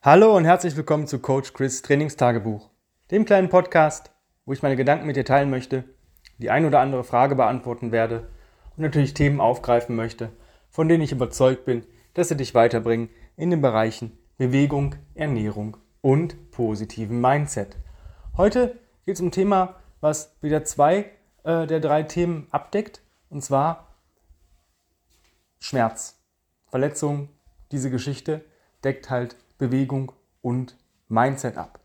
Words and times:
Hallo 0.00 0.36
und 0.36 0.44
herzlich 0.44 0.76
willkommen 0.76 1.08
zu 1.08 1.18
Coach 1.18 1.52
Chris 1.54 1.82
Trainingstagebuch, 1.82 2.70
dem 3.10 3.24
kleinen 3.24 3.48
Podcast, 3.48 4.12
wo 4.46 4.52
ich 4.52 4.62
meine 4.62 4.76
Gedanken 4.76 5.08
mit 5.08 5.16
dir 5.16 5.24
teilen 5.24 5.50
möchte, 5.50 5.82
die 6.38 6.50
ein 6.50 6.64
oder 6.64 6.78
andere 6.78 7.02
Frage 7.02 7.34
beantworten 7.34 7.90
werde 7.90 8.28
und 8.76 8.84
natürlich 8.84 9.12
Themen 9.12 9.40
aufgreifen 9.40 9.96
möchte, 9.96 10.30
von 10.70 10.88
denen 10.88 11.02
ich 11.02 11.10
überzeugt 11.10 11.64
bin, 11.64 11.84
dass 12.14 12.28
sie 12.28 12.36
dich 12.36 12.54
weiterbringen 12.54 13.10
in 13.34 13.50
den 13.50 13.60
Bereichen 13.60 14.16
Bewegung, 14.36 14.94
Ernährung 15.16 15.76
und 16.00 16.52
positiven 16.52 17.20
Mindset. 17.20 17.76
Heute 18.36 18.78
geht 19.04 19.16
es 19.16 19.20
um 19.20 19.26
ein 19.26 19.32
Thema, 19.32 19.80
was 20.00 20.36
wieder 20.40 20.62
zwei 20.62 21.10
äh, 21.42 21.66
der 21.66 21.80
drei 21.80 22.04
Themen 22.04 22.46
abdeckt, 22.52 23.02
und 23.30 23.42
zwar 23.42 23.96
Schmerz, 25.58 26.22
Verletzung, 26.68 27.30
diese 27.72 27.90
Geschichte 27.90 28.44
deckt 28.84 29.10
halt 29.10 29.34
Bewegung 29.58 30.12
und 30.40 30.76
Mindset 31.08 31.58
ab. 31.58 31.80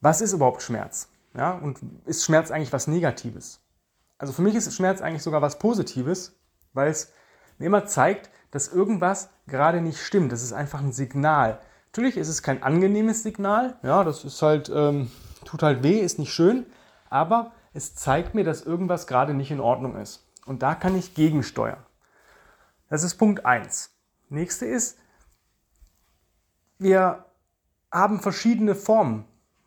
Was 0.00 0.20
ist 0.20 0.32
überhaupt 0.32 0.62
Schmerz? 0.62 1.08
Ja, 1.34 1.52
und 1.52 1.78
ist 2.06 2.24
Schmerz 2.24 2.50
eigentlich 2.50 2.72
was 2.72 2.86
Negatives? 2.86 3.60
Also 4.18 4.32
für 4.32 4.42
mich 4.42 4.54
ist 4.54 4.74
Schmerz 4.74 5.02
eigentlich 5.02 5.22
sogar 5.22 5.42
was 5.42 5.58
Positives, 5.58 6.38
weil 6.72 6.90
es 6.90 7.12
mir 7.58 7.66
immer 7.66 7.84
zeigt, 7.84 8.30
dass 8.50 8.68
irgendwas 8.68 9.28
gerade 9.46 9.80
nicht 9.80 10.00
stimmt. 10.00 10.32
Das 10.32 10.42
ist 10.42 10.52
einfach 10.52 10.80
ein 10.80 10.92
Signal. 10.92 11.60
Natürlich 11.86 12.16
ist 12.16 12.28
es 12.28 12.42
kein 12.42 12.62
angenehmes 12.62 13.22
Signal. 13.22 13.78
Ja, 13.82 14.04
das 14.04 14.24
ist 14.24 14.40
halt, 14.40 14.70
ähm, 14.74 15.10
tut 15.44 15.62
halt 15.62 15.82
weh, 15.82 15.98
ist 16.00 16.18
nicht 16.18 16.32
schön. 16.32 16.66
Aber 17.10 17.52
es 17.74 17.94
zeigt 17.94 18.34
mir, 18.34 18.44
dass 18.44 18.62
irgendwas 18.62 19.06
gerade 19.06 19.34
nicht 19.34 19.50
in 19.50 19.60
Ordnung 19.60 19.96
ist. 19.96 20.26
Und 20.46 20.62
da 20.62 20.74
kann 20.74 20.96
ich 20.96 21.14
gegensteuern. 21.14 21.84
Das 22.88 23.02
ist 23.02 23.16
Punkt 23.16 23.44
1. 23.44 23.90
Nächste 24.28 24.64
ist, 24.64 24.98
wir 26.78 27.24
haben 27.90 28.20
verschiedene 28.20 28.74
Formen, 28.74 29.24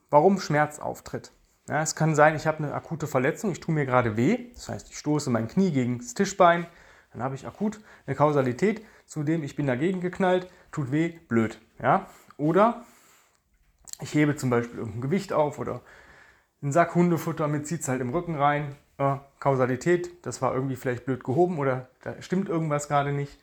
warum 0.10 0.40
Schmerz 0.40 0.80
auftritt. 0.80 1.32
Ja, 1.68 1.82
es 1.82 1.96
kann 1.96 2.16
sein, 2.16 2.36
ich 2.36 2.48
habe 2.48 2.60
eine 2.60 2.74
akute 2.74 3.08
Verletzung, 3.08 3.52
ich 3.52 3.60
tue 3.60 3.76
mir 3.76 3.86
gerade 3.86 4.18
weh, 4.18 4.52
das 4.54 4.70
heißt, 4.70 4.90
ich 4.90 4.98
stoße 4.98 5.30
mein 5.30 5.48
Knie 5.48 5.72
gegen 5.72 6.00
das 6.00 6.16
Tischbein, 6.16 6.66
dann 7.14 7.24
habe 7.24 7.36
ich 7.36 7.46
akut 7.46 7.80
eine 8.06 8.16
Kausalität, 8.16 8.84
zu 9.06 9.24
dem 9.24 9.44
ich 9.44 9.56
bin 9.56 9.68
dagegen 9.68 10.02
geknallt, 10.02 10.50
tut 10.72 10.92
weh, 10.92 11.20
blöd. 11.28 11.60
Ja? 11.82 12.08
Oder 12.38 12.84
ich 14.02 14.14
hebe 14.14 14.36
zum 14.36 14.50
Beispiel 14.50 14.80
irgendein 14.80 15.02
Gewicht 15.02 15.34
auf 15.34 15.60
oder 15.60 15.82
einen 16.62 16.72
Sack 16.72 16.96
Hundefutter 16.96 17.48
mit 17.48 17.68
zieht 17.68 17.82
es 17.82 17.88
halt 17.88 18.02
im 18.02 18.10
Rücken 18.10 18.36
rein. 18.36 18.76
Äh, 18.98 19.18
Kausalität, 19.40 20.26
das 20.26 20.42
war 20.42 20.54
irgendwie 20.54 20.76
vielleicht 20.76 21.06
blöd 21.06 21.24
gehoben 21.24 21.58
oder 21.58 21.90
da 22.04 22.22
stimmt 22.22 22.50
irgendwas 22.50 22.88
gerade 22.88 23.12
nicht. 23.12 23.40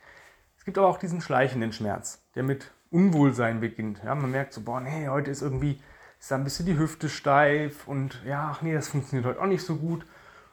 Es 0.59 0.65
gibt 0.65 0.79
aber 0.79 0.89
auch 0.89 0.99
diesen 0.99 1.21
schleichenden 1.21 1.73
Schmerz, 1.73 2.23
der 2.35 2.43
mit 2.43 2.73
Unwohlsein 2.91 3.61
beginnt. 3.61 4.03
Ja, 4.05 4.15
man 4.15 4.31
merkt 4.31 4.53
so, 4.53 4.63
boah, 4.63 4.81
nee, 4.81 5.09
heute 5.09 5.31
ist 5.31 5.43
irgendwie 5.43 5.81
ist 6.19 6.31
da 6.31 6.37
ein 6.37 6.45
bisschen 6.45 6.67
die 6.67 6.79
Hüfte 6.79 7.09
steif 7.09 7.87
und 7.87 8.23
ja, 8.25 8.51
ach 8.53 8.63
nee, 8.63 8.75
das 8.75 8.89
funktioniert 8.89 9.27
heute 9.27 9.41
auch 9.41 9.47
nicht 9.47 9.65
so 9.65 9.77
gut. 9.77 10.07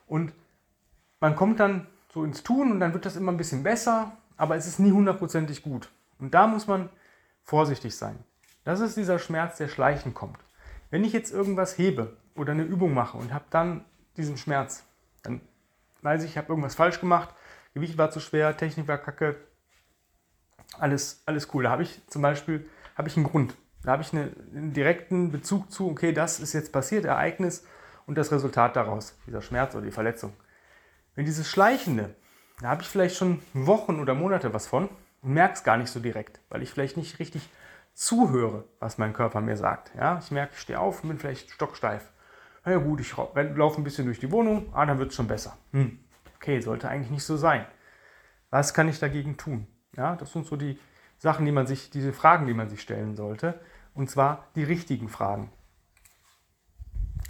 Und 0.07 0.33
man 1.19 1.35
kommt 1.35 1.59
dann 1.59 1.87
so 2.13 2.23
ins 2.23 2.43
Tun 2.43 2.71
und 2.71 2.79
dann 2.79 2.93
wird 2.93 3.05
das 3.05 3.15
immer 3.15 3.31
ein 3.31 3.37
bisschen 3.37 3.63
besser, 3.63 4.11
aber 4.37 4.55
es 4.55 4.67
ist 4.67 4.79
nie 4.79 4.91
hundertprozentig 4.91 5.63
gut. 5.63 5.89
Und 6.19 6.33
da 6.33 6.47
muss 6.47 6.67
man 6.67 6.89
vorsichtig 7.43 7.95
sein. 7.95 8.19
Das 8.63 8.79
ist 8.79 8.97
dieser 8.97 9.19
Schmerz, 9.19 9.57
der 9.57 9.67
schleichend 9.67 10.15
kommt. 10.15 10.37
Wenn 10.89 11.03
ich 11.03 11.13
jetzt 11.13 11.33
irgendwas 11.33 11.77
hebe 11.77 12.17
oder 12.35 12.51
eine 12.51 12.63
Übung 12.63 12.93
mache 12.93 13.17
und 13.17 13.33
habe 13.33 13.45
dann 13.49 13.83
diesen 14.15 14.37
Schmerz, 14.37 14.83
dann 15.23 15.41
weiß 16.01 16.23
ich, 16.23 16.31
ich 16.31 16.37
habe 16.37 16.49
irgendwas 16.49 16.75
falsch 16.75 16.99
gemacht, 16.99 17.33
Gewicht 17.73 17.97
war 17.97 18.11
zu 18.11 18.19
schwer, 18.19 18.55
Technik 18.55 18.87
war 18.87 18.99
kacke, 18.99 19.35
alles, 20.79 21.23
alles 21.25 21.53
cool. 21.53 21.63
Da 21.63 21.71
habe 21.71 21.83
ich 21.83 22.01
zum 22.07 22.21
Beispiel 22.21 22.69
habe 22.95 23.07
ich 23.07 23.17
einen 23.17 23.25
Grund. 23.25 23.55
Da 23.83 23.91
habe 23.91 24.03
ich 24.03 24.13
eine, 24.13 24.31
einen 24.53 24.73
direkten 24.73 25.31
Bezug 25.31 25.71
zu, 25.71 25.89
okay, 25.89 26.13
das 26.13 26.39
ist 26.39 26.53
jetzt 26.53 26.71
passiert, 26.71 27.05
Ereignis 27.05 27.65
und 28.05 28.17
das 28.17 28.31
Resultat 28.31 28.75
daraus, 28.75 29.17
dieser 29.27 29.41
Schmerz 29.41 29.75
oder 29.75 29.85
die 29.85 29.91
Verletzung. 29.91 30.33
Wenn 31.15 31.25
dieses 31.25 31.49
Schleichende, 31.49 32.15
da 32.61 32.69
habe 32.69 32.81
ich 32.81 32.87
vielleicht 32.87 33.17
schon 33.17 33.41
Wochen 33.53 33.99
oder 33.99 34.13
Monate 34.13 34.53
was 34.53 34.67
von 34.67 34.89
und 35.21 35.33
merke 35.33 35.55
es 35.55 35.63
gar 35.63 35.77
nicht 35.77 35.89
so 35.89 35.99
direkt, 35.99 36.39
weil 36.49 36.61
ich 36.61 36.71
vielleicht 36.71 36.97
nicht 36.97 37.19
richtig 37.19 37.49
zuhöre, 37.93 38.65
was 38.79 38.97
mein 38.97 39.13
Körper 39.13 39.41
mir 39.41 39.57
sagt. 39.57 39.91
Ja, 39.95 40.19
ich 40.23 40.31
merke, 40.31 40.53
ich 40.53 40.61
stehe 40.61 40.79
auf 40.79 41.03
und 41.03 41.09
bin 41.09 41.19
vielleicht 41.19 41.51
stocksteif. 41.51 42.09
Na 42.65 42.71
ja 42.71 42.77
gut, 42.77 43.01
ich 43.01 43.15
laufe 43.35 43.81
ein 43.81 43.83
bisschen 43.83 44.05
durch 44.05 44.19
die 44.19 44.31
Wohnung, 44.31 44.71
ah, 44.73 44.85
dann 44.85 44.97
wird 44.97 45.09
es 45.09 45.15
schon 45.15 45.27
besser. 45.27 45.57
Hm. 45.71 45.99
Okay, 46.37 46.61
sollte 46.61 46.87
eigentlich 46.89 47.11
nicht 47.11 47.25
so 47.25 47.37
sein. 47.37 47.65
Was 48.49 48.73
kann 48.73 48.87
ich 48.87 48.99
dagegen 48.99 49.37
tun? 49.37 49.67
Ja, 49.95 50.15
das 50.15 50.31
sind 50.31 50.45
so 50.45 50.55
die 50.55 50.79
Sachen, 51.17 51.45
die 51.45 51.51
man 51.51 51.67
sich, 51.67 51.89
diese 51.89 52.13
Fragen, 52.13 52.47
die 52.47 52.53
man 52.53 52.69
sich 52.69 52.81
stellen 52.81 53.15
sollte. 53.15 53.59
Und 53.93 54.09
zwar 54.09 54.47
die 54.55 54.63
richtigen 54.63 55.09
Fragen. 55.09 55.51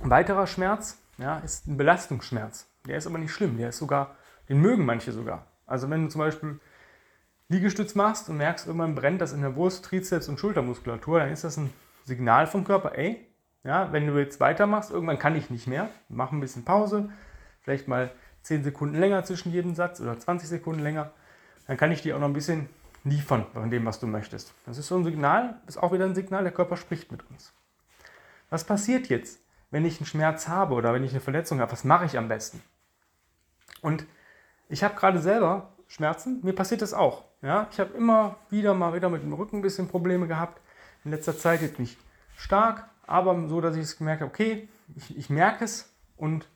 Ein 0.01 0.09
weiterer 0.09 0.47
Schmerz 0.47 1.01
ja, 1.17 1.39
ist 1.39 1.67
ein 1.67 1.77
Belastungsschmerz. 1.77 2.67
Der 2.87 2.97
ist 2.97 3.07
aber 3.07 3.17
nicht 3.17 3.31
schlimm, 3.31 3.57
der 3.57 3.69
ist 3.69 3.77
sogar, 3.77 4.15
den 4.49 4.59
mögen 4.59 4.85
manche 4.85 5.11
sogar. 5.11 5.47
Also 5.65 5.89
wenn 5.89 6.03
du 6.03 6.09
zum 6.09 6.19
Beispiel 6.19 6.59
Liegestütz 7.49 7.95
machst 7.95 8.29
und 8.29 8.37
merkst, 8.37 8.67
irgendwann 8.67 8.95
brennt 8.95 9.21
das 9.21 9.33
in 9.33 9.41
der 9.41 9.49
Brust, 9.49 9.85
Trizeps 9.85 10.27
und 10.27 10.39
Schultermuskulatur, 10.39 11.19
dann 11.19 11.29
ist 11.29 11.43
das 11.43 11.57
ein 11.57 11.71
Signal 12.03 12.47
vom 12.47 12.63
Körper, 12.63 12.97
ey, 12.97 13.25
ja, 13.63 13.93
wenn 13.93 14.07
du 14.07 14.17
jetzt 14.17 14.39
weitermachst, 14.39 14.91
irgendwann 14.91 15.19
kann 15.19 15.35
ich 15.35 15.49
nicht 15.49 15.67
mehr, 15.67 15.89
mach 16.09 16.31
ein 16.31 16.41
bisschen 16.41 16.65
Pause, 16.65 17.09
vielleicht 17.61 17.87
mal 17.87 18.11
10 18.41 18.63
Sekunden 18.63 18.99
länger 18.99 19.23
zwischen 19.23 19.53
jedem 19.53 19.75
Satz 19.75 20.01
oder 20.01 20.19
20 20.19 20.49
Sekunden 20.49 20.81
länger 20.81 21.11
dann 21.67 21.77
kann 21.77 21.91
ich 21.91 22.01
dir 22.01 22.15
auch 22.15 22.19
noch 22.19 22.27
ein 22.27 22.33
bisschen 22.33 22.69
liefern 23.03 23.45
von 23.53 23.69
dem, 23.69 23.85
was 23.85 23.99
du 23.99 24.07
möchtest. 24.07 24.53
Das 24.65 24.77
ist 24.77 24.87
so 24.87 24.95
ein 24.95 25.03
Signal, 25.03 25.59
ist 25.67 25.77
auch 25.77 25.91
wieder 25.91 26.05
ein 26.05 26.15
Signal, 26.15 26.43
der 26.43 26.53
Körper 26.53 26.77
spricht 26.77 27.11
mit 27.11 27.29
uns. 27.29 27.53
Was 28.49 28.63
passiert 28.63 29.07
jetzt, 29.07 29.39
wenn 29.71 29.85
ich 29.85 29.99
einen 29.99 30.05
Schmerz 30.05 30.47
habe 30.47 30.75
oder 30.75 30.93
wenn 30.93 31.03
ich 31.03 31.11
eine 31.11 31.21
Verletzung 31.21 31.59
habe? 31.59 31.71
Was 31.71 31.83
mache 31.83 32.05
ich 32.05 32.17
am 32.17 32.27
besten? 32.27 32.61
Und 33.81 34.05
ich 34.69 34.83
habe 34.83 34.95
gerade 34.95 35.19
selber 35.19 35.73
Schmerzen, 35.87 36.39
mir 36.43 36.53
passiert 36.53 36.81
das 36.81 36.93
auch. 36.93 37.25
Ja? 37.41 37.67
Ich 37.71 37.79
habe 37.79 37.95
immer 37.97 38.37
wieder 38.49 38.73
mal 38.73 38.93
wieder 38.93 39.09
mit 39.09 39.23
dem 39.23 39.33
Rücken 39.33 39.57
ein 39.57 39.61
bisschen 39.61 39.87
Probleme 39.87 40.27
gehabt. 40.27 40.61
In 41.03 41.11
letzter 41.11 41.37
Zeit 41.37 41.61
jetzt 41.61 41.79
nicht 41.79 41.97
stark, 42.37 42.87
aber 43.05 43.47
so, 43.49 43.59
dass 43.59 43.75
ich 43.75 43.83
es 43.83 43.97
gemerkt 43.97 44.21
habe, 44.21 44.31
okay, 44.31 44.69
ich, 44.95 45.17
ich 45.17 45.29
merke 45.29 45.65
es 45.65 45.93
und 46.15 46.47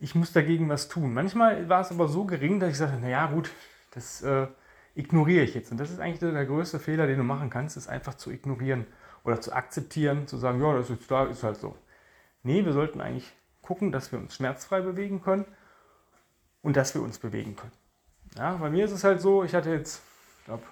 ich 0.00 0.14
muss 0.14 0.32
dagegen 0.32 0.68
was 0.68 0.88
tun. 0.88 1.14
Manchmal 1.14 1.68
war 1.68 1.80
es 1.80 1.90
aber 1.90 2.08
so 2.08 2.24
gering, 2.24 2.60
dass 2.60 2.70
ich 2.70 2.78
sagte, 2.78 3.00
naja 3.00 3.26
gut, 3.26 3.50
das 3.90 4.22
äh, 4.22 4.46
ignoriere 4.94 5.44
ich 5.44 5.54
jetzt. 5.54 5.70
Und 5.70 5.78
das 5.78 5.90
ist 5.90 6.00
eigentlich 6.00 6.18
der 6.18 6.46
größte 6.46 6.78
Fehler, 6.78 7.06
den 7.06 7.18
du 7.18 7.24
machen 7.24 7.50
kannst, 7.50 7.76
ist 7.76 7.88
einfach 7.88 8.14
zu 8.14 8.30
ignorieren 8.30 8.86
oder 9.24 9.40
zu 9.40 9.52
akzeptieren, 9.52 10.26
zu 10.26 10.36
sagen, 10.36 10.60
ja, 10.60 10.74
das 10.74 10.90
ist 10.90 11.10
da, 11.10 11.24
ist 11.26 11.42
halt 11.42 11.56
so. 11.56 11.76
Nee, 12.42 12.64
wir 12.64 12.72
sollten 12.72 13.00
eigentlich 13.00 13.32
gucken, 13.62 13.92
dass 13.92 14.12
wir 14.12 14.18
uns 14.18 14.34
schmerzfrei 14.34 14.80
bewegen 14.80 15.22
können 15.22 15.44
und 16.62 16.76
dass 16.76 16.94
wir 16.94 17.02
uns 17.02 17.18
bewegen 17.18 17.56
können. 17.56 17.72
Ja, 18.36 18.54
bei 18.56 18.70
mir 18.70 18.84
ist 18.84 18.92
es 18.92 19.04
halt 19.04 19.20
so, 19.20 19.44
ich 19.44 19.54
hatte 19.54 19.70
jetzt, 19.70 20.02
ich 20.38 20.44
glaube, 20.46 20.62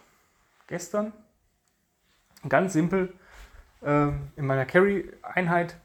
gestern 0.67 1.13
ganz 2.49 2.73
simpel 2.73 3.13
äh, 3.83 4.09
in 4.37 4.47
meiner 4.47 4.67
Carry-Einheit 4.67 5.77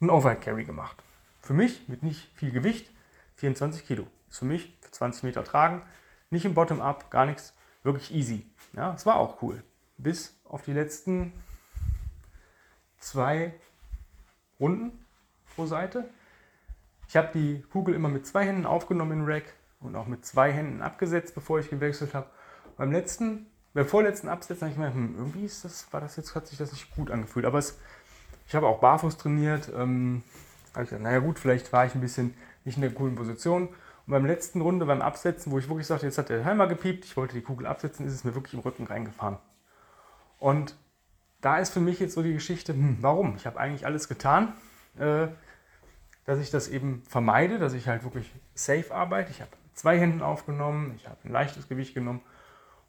einen 0.00 0.10
Overhead-Carry 0.10 0.64
gemacht. 0.64 0.96
Für 1.40 1.54
mich 1.54 1.88
mit 1.88 2.02
nicht 2.02 2.30
viel 2.34 2.50
Gewicht, 2.50 2.90
24 3.36 3.86
Kilo. 3.86 4.06
Ist 4.28 4.38
für 4.38 4.44
mich 4.44 4.76
für 4.80 4.90
20 4.90 5.24
Meter 5.24 5.44
tragen, 5.44 5.82
nicht 6.32 6.44
im 6.44 6.54
Bottom-up, 6.54 7.10
gar 7.10 7.26
nichts. 7.26 7.54
Wirklich 7.82 8.14
easy. 8.14 8.46
Ja, 8.74 8.94
es 8.94 9.06
war 9.06 9.16
auch 9.16 9.42
cool. 9.42 9.62
Bis 9.98 10.34
auf 10.44 10.62
die 10.62 10.72
letzten 10.72 11.32
zwei 12.98 13.54
Runden 14.58 15.04
pro 15.54 15.66
Seite. 15.66 16.08
Ich 17.08 17.16
habe 17.16 17.28
die 17.34 17.62
Kugel 17.70 17.94
immer 17.94 18.08
mit 18.08 18.26
zwei 18.26 18.46
Händen 18.46 18.64
aufgenommen 18.64 19.20
in 19.20 19.24
Rack 19.26 19.44
und 19.80 19.96
auch 19.96 20.06
mit 20.06 20.24
zwei 20.24 20.52
Händen 20.52 20.80
abgesetzt, 20.80 21.34
bevor 21.34 21.58
ich 21.58 21.68
gewechselt 21.68 22.14
habe. 22.14 22.26
Beim 22.76 22.92
letzten, 22.92 23.46
beim 23.74 23.86
vorletzten 23.86 24.28
Absetzen 24.28 24.62
habe 24.62 24.70
ich 24.70 24.76
gemerkt, 24.76 24.94
hm, 24.94 25.16
irgendwie 25.18 25.44
ist 25.44 25.64
das, 25.64 25.92
war 25.92 26.00
das 26.00 26.16
jetzt, 26.16 26.34
hat 26.34 26.46
sich 26.46 26.56
das 26.56 26.72
nicht 26.72 26.94
gut 26.94 27.10
angefühlt. 27.10 27.44
Aber 27.44 27.58
es, 27.58 27.78
ich 28.46 28.54
habe 28.54 28.66
auch 28.66 28.80
barfuß 28.80 29.18
trainiert. 29.18 29.70
Ähm, 29.74 30.22
habe 30.72 30.84
ich 30.84 30.90
gesagt, 30.90 31.02
naja 31.02 31.18
gut, 31.18 31.38
vielleicht 31.38 31.72
war 31.72 31.84
ich 31.84 31.94
ein 31.94 32.00
bisschen 32.00 32.34
nicht 32.64 32.76
in 32.76 32.82
der 32.82 32.94
coolen 32.94 33.16
Position. 33.16 33.68
Und 34.06 34.12
beim 34.12 34.26
letzten 34.26 34.60
Runde, 34.60 34.86
beim 34.86 35.02
Absetzen, 35.02 35.52
wo 35.52 35.58
ich 35.58 35.68
wirklich 35.68 35.86
sagte, 35.86 36.06
jetzt 36.06 36.18
hat 36.18 36.28
der 36.28 36.42
Timer 36.42 36.66
gepiept, 36.66 37.04
ich 37.04 37.16
wollte 37.16 37.34
die 37.34 37.42
Kugel 37.42 37.66
absetzen, 37.66 38.06
ist 38.06 38.14
es 38.14 38.24
mir 38.24 38.34
wirklich 38.34 38.54
im 38.54 38.60
Rücken 38.60 38.86
reingefahren. 38.86 39.38
Und 40.38 40.76
da 41.40 41.58
ist 41.58 41.70
für 41.70 41.80
mich 41.80 42.00
jetzt 42.00 42.14
so 42.14 42.22
die 42.22 42.32
Geschichte, 42.32 42.72
hm, 42.72 42.98
warum? 43.00 43.36
Ich 43.36 43.46
habe 43.46 43.60
eigentlich 43.60 43.86
alles 43.86 44.08
getan, 44.08 44.54
äh, 44.98 45.28
dass 46.24 46.40
ich 46.40 46.50
das 46.50 46.68
eben 46.68 47.02
vermeide, 47.08 47.58
dass 47.58 47.74
ich 47.74 47.88
halt 47.88 48.04
wirklich 48.04 48.32
safe 48.54 48.92
arbeite. 48.94 49.30
Ich 49.30 49.40
habe 49.40 49.50
zwei 49.74 49.98
Händen 49.98 50.22
aufgenommen, 50.22 50.94
ich 50.96 51.06
habe 51.06 51.18
ein 51.24 51.30
leichtes 51.30 51.68
Gewicht 51.68 51.94
genommen. 51.94 52.22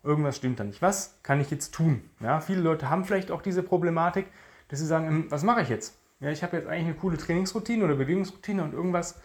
Irgendwas 0.03 0.37
stimmt 0.37 0.59
da 0.59 0.63
nicht. 0.63 0.81
Was 0.81 1.19
kann 1.23 1.39
ich 1.39 1.49
jetzt 1.49 1.73
tun? 1.73 2.09
Ja, 2.19 2.41
viele 2.41 2.61
Leute 2.61 2.89
haben 2.89 3.05
vielleicht 3.05 3.31
auch 3.31 3.41
diese 3.41 3.63
Problematik, 3.63 4.27
dass 4.67 4.79
sie 4.79 4.85
sagen, 4.85 5.07
hm, 5.07 5.31
was 5.31 5.43
mache 5.43 5.61
ich 5.61 5.69
jetzt? 5.69 5.97
Ja, 6.19 6.29
ich 6.29 6.43
habe 6.43 6.57
jetzt 6.57 6.67
eigentlich 6.67 6.85
eine 6.85 6.95
coole 6.95 7.17
Trainingsroutine 7.17 7.83
oder 7.83 7.95
Bewegungsroutine 7.95 8.63
und 8.63 8.73
irgendwas 8.73 9.21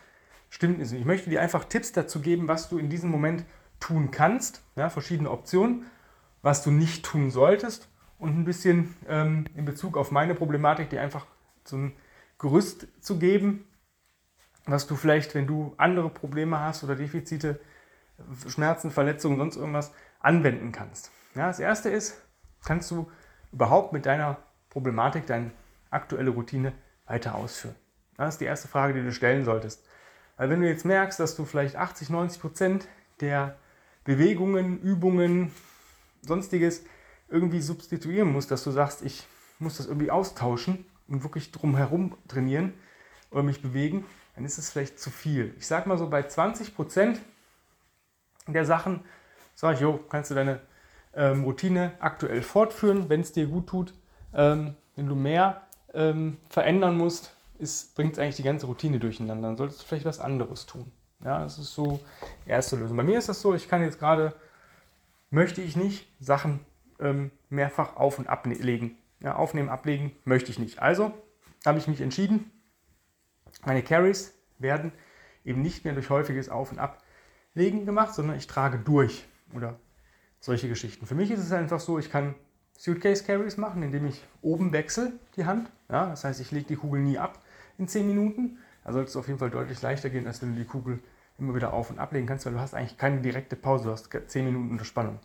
stimmt 0.50 0.78
nicht. 0.78 0.92
Ich 0.92 1.04
möchte 1.04 1.30
dir 1.30 1.40
einfach 1.40 1.64
Tipps 1.64 1.92
dazu 1.92 2.20
geben, 2.20 2.48
was 2.48 2.68
du 2.68 2.78
in 2.78 2.88
diesem 2.88 3.10
Moment 3.10 3.44
tun 3.80 4.10
kannst, 4.10 4.62
ja, 4.76 4.90
verschiedene 4.90 5.30
Optionen, 5.30 5.86
was 6.42 6.62
du 6.62 6.70
nicht 6.70 7.04
tun 7.04 7.30
solltest 7.30 7.88
und 8.18 8.36
ein 8.36 8.44
bisschen 8.44 8.94
ähm, 9.08 9.44
in 9.54 9.64
Bezug 9.64 9.96
auf 9.96 10.10
meine 10.10 10.34
Problematik, 10.34 10.90
dir 10.90 11.00
einfach 11.00 11.26
ein 11.72 11.92
Gerüst 12.38 12.86
zu 13.00 13.18
geben, 13.18 13.64
was 14.64 14.86
du 14.86 14.96
vielleicht, 14.96 15.34
wenn 15.34 15.46
du 15.46 15.74
andere 15.76 16.08
Probleme 16.08 16.60
hast 16.60 16.84
oder 16.84 16.94
Defizite, 16.94 17.60
Schmerzen, 18.48 18.90
Verletzungen, 18.90 19.38
sonst 19.38 19.56
irgendwas, 19.56 19.92
anwenden 20.20 20.72
kannst. 20.72 21.10
Ja, 21.34 21.46
das 21.48 21.60
erste 21.60 21.88
ist, 21.90 22.20
kannst 22.64 22.90
du 22.90 23.10
überhaupt 23.52 23.92
mit 23.92 24.06
deiner 24.06 24.38
Problematik 24.70 25.26
deine 25.26 25.52
aktuelle 25.90 26.30
Routine 26.30 26.72
weiter 27.06 27.34
ausführen? 27.34 27.76
Das 28.16 28.34
ist 28.34 28.40
die 28.40 28.46
erste 28.46 28.68
Frage, 28.68 28.94
die 28.94 29.02
du 29.02 29.12
stellen 29.12 29.44
solltest. 29.44 29.86
Weil 30.38 30.48
wenn 30.48 30.60
du 30.60 30.68
jetzt 30.68 30.86
merkst, 30.86 31.20
dass 31.20 31.36
du 31.36 31.44
vielleicht 31.44 31.76
80, 31.76 32.08
90 32.08 32.40
Prozent 32.40 32.88
der 33.20 33.58
Bewegungen, 34.04 34.80
Übungen, 34.80 35.52
sonstiges 36.22 36.84
irgendwie 37.28 37.60
substituieren 37.60 38.32
musst, 38.32 38.50
dass 38.50 38.64
du 38.64 38.70
sagst, 38.70 39.02
ich 39.02 39.26
muss 39.58 39.76
das 39.76 39.86
irgendwie 39.86 40.10
austauschen 40.10 40.86
und 41.08 41.24
wirklich 41.24 41.52
drumherum 41.52 42.16
trainieren 42.28 42.72
oder 43.30 43.42
mich 43.42 43.60
bewegen, 43.60 44.06
dann 44.34 44.44
ist 44.44 44.58
es 44.58 44.70
vielleicht 44.70 44.98
zu 44.98 45.10
viel. 45.10 45.54
Ich 45.58 45.66
sage 45.66 45.88
mal 45.88 45.98
so, 45.98 46.08
bei 46.08 46.22
20 46.22 46.74
Prozent 46.74 47.20
der 48.46 48.64
Sachen 48.64 49.04
sage 49.54 49.74
ich, 49.74 49.80
jo, 49.80 49.98
kannst 50.08 50.30
du 50.30 50.34
deine 50.36 50.60
ähm, 51.14 51.42
Routine 51.42 51.92
aktuell 51.98 52.42
fortführen, 52.42 53.08
wenn 53.08 53.20
es 53.20 53.32
dir 53.32 53.46
gut 53.46 53.66
tut. 53.66 53.92
Ähm, 54.32 54.76
wenn 54.94 55.06
du 55.06 55.16
mehr 55.16 55.66
ähm, 55.92 56.38
verändern 56.48 56.96
musst, 56.96 57.34
bringt 57.94 58.12
es 58.12 58.18
eigentlich 58.18 58.36
die 58.36 58.42
ganze 58.42 58.66
Routine 58.66 58.98
durcheinander. 58.98 59.48
Dann 59.48 59.56
solltest 59.56 59.82
du 59.82 59.86
vielleicht 59.86 60.04
was 60.04 60.20
anderes 60.20 60.66
tun. 60.66 60.90
Ja, 61.24 61.40
das 61.40 61.58
ist 61.58 61.74
so 61.74 62.00
die 62.46 62.50
erste 62.50 62.76
Lösung. 62.76 62.96
Bei 62.96 63.02
mir 63.02 63.18
ist 63.18 63.28
das 63.28 63.40
so, 63.40 63.54
ich 63.54 63.68
kann 63.68 63.82
jetzt 63.82 63.98
gerade, 63.98 64.34
möchte 65.30 65.60
ich 65.60 65.76
nicht 65.76 66.08
Sachen 66.20 66.60
ähm, 67.00 67.30
mehrfach 67.48 67.96
auf- 67.96 68.18
und 68.18 68.28
ablegen. 68.28 68.96
Ja, 69.20 69.34
aufnehmen, 69.34 69.68
ablegen 69.68 70.12
möchte 70.24 70.50
ich 70.52 70.60
nicht. 70.60 70.80
Also 70.80 71.12
habe 71.66 71.78
ich 71.78 71.88
mich 71.88 72.00
entschieden, 72.00 72.52
meine 73.64 73.82
Carries 73.82 74.32
werden 74.58 74.92
eben 75.44 75.60
nicht 75.60 75.84
mehr 75.84 75.94
durch 75.94 76.10
häufiges 76.10 76.48
Auf- 76.48 76.70
und 76.70 76.78
Ablegen 76.78 77.84
gemacht, 77.84 78.14
sondern 78.14 78.36
ich 78.36 78.46
trage 78.46 78.78
durch 78.78 79.24
oder 79.54 79.80
solche 80.40 80.68
Geschichten. 80.68 81.06
Für 81.06 81.16
mich 81.16 81.32
ist 81.32 81.40
es 81.40 81.50
einfach 81.50 81.80
so, 81.80 81.98
ich 81.98 82.10
kann 82.10 82.36
Suitcase 82.78 83.24
Carries 83.24 83.56
machen, 83.56 83.82
indem 83.82 84.06
ich 84.06 84.24
oben 84.40 84.72
wechsle 84.72 85.12
die 85.36 85.46
Hand. 85.46 85.68
Ja, 85.88 86.06
das 86.06 86.22
heißt, 86.22 86.40
ich 86.40 86.52
lege 86.52 86.68
die 86.68 86.76
Kugel 86.76 87.00
nie 87.00 87.18
ab 87.18 87.40
in 87.78 87.88
10 87.88 88.06
Minuten. 88.06 88.58
Da 88.84 88.92
sollte 88.92 89.08
es 89.08 89.16
auf 89.16 89.26
jeden 89.26 89.38
Fall 89.38 89.50
deutlich 89.50 89.80
leichter 89.82 90.10
gehen, 90.10 90.26
als 90.26 90.42
wenn 90.42 90.54
du 90.54 90.60
die 90.60 90.66
Kugel 90.66 90.98
immer 91.38 91.54
wieder 91.54 91.72
auf- 91.72 91.90
und 91.90 91.98
ablegen 91.98 92.26
kannst, 92.26 92.46
weil 92.46 92.52
du 92.52 92.60
hast 92.60 92.74
eigentlich 92.74 92.98
keine 92.98 93.20
direkte 93.20 93.56
Pause, 93.56 93.84
du 93.84 93.90
hast 93.92 94.10
10 94.26 94.44
Minuten 94.44 94.70
unter 94.70 94.84
Spannung. 94.84 95.18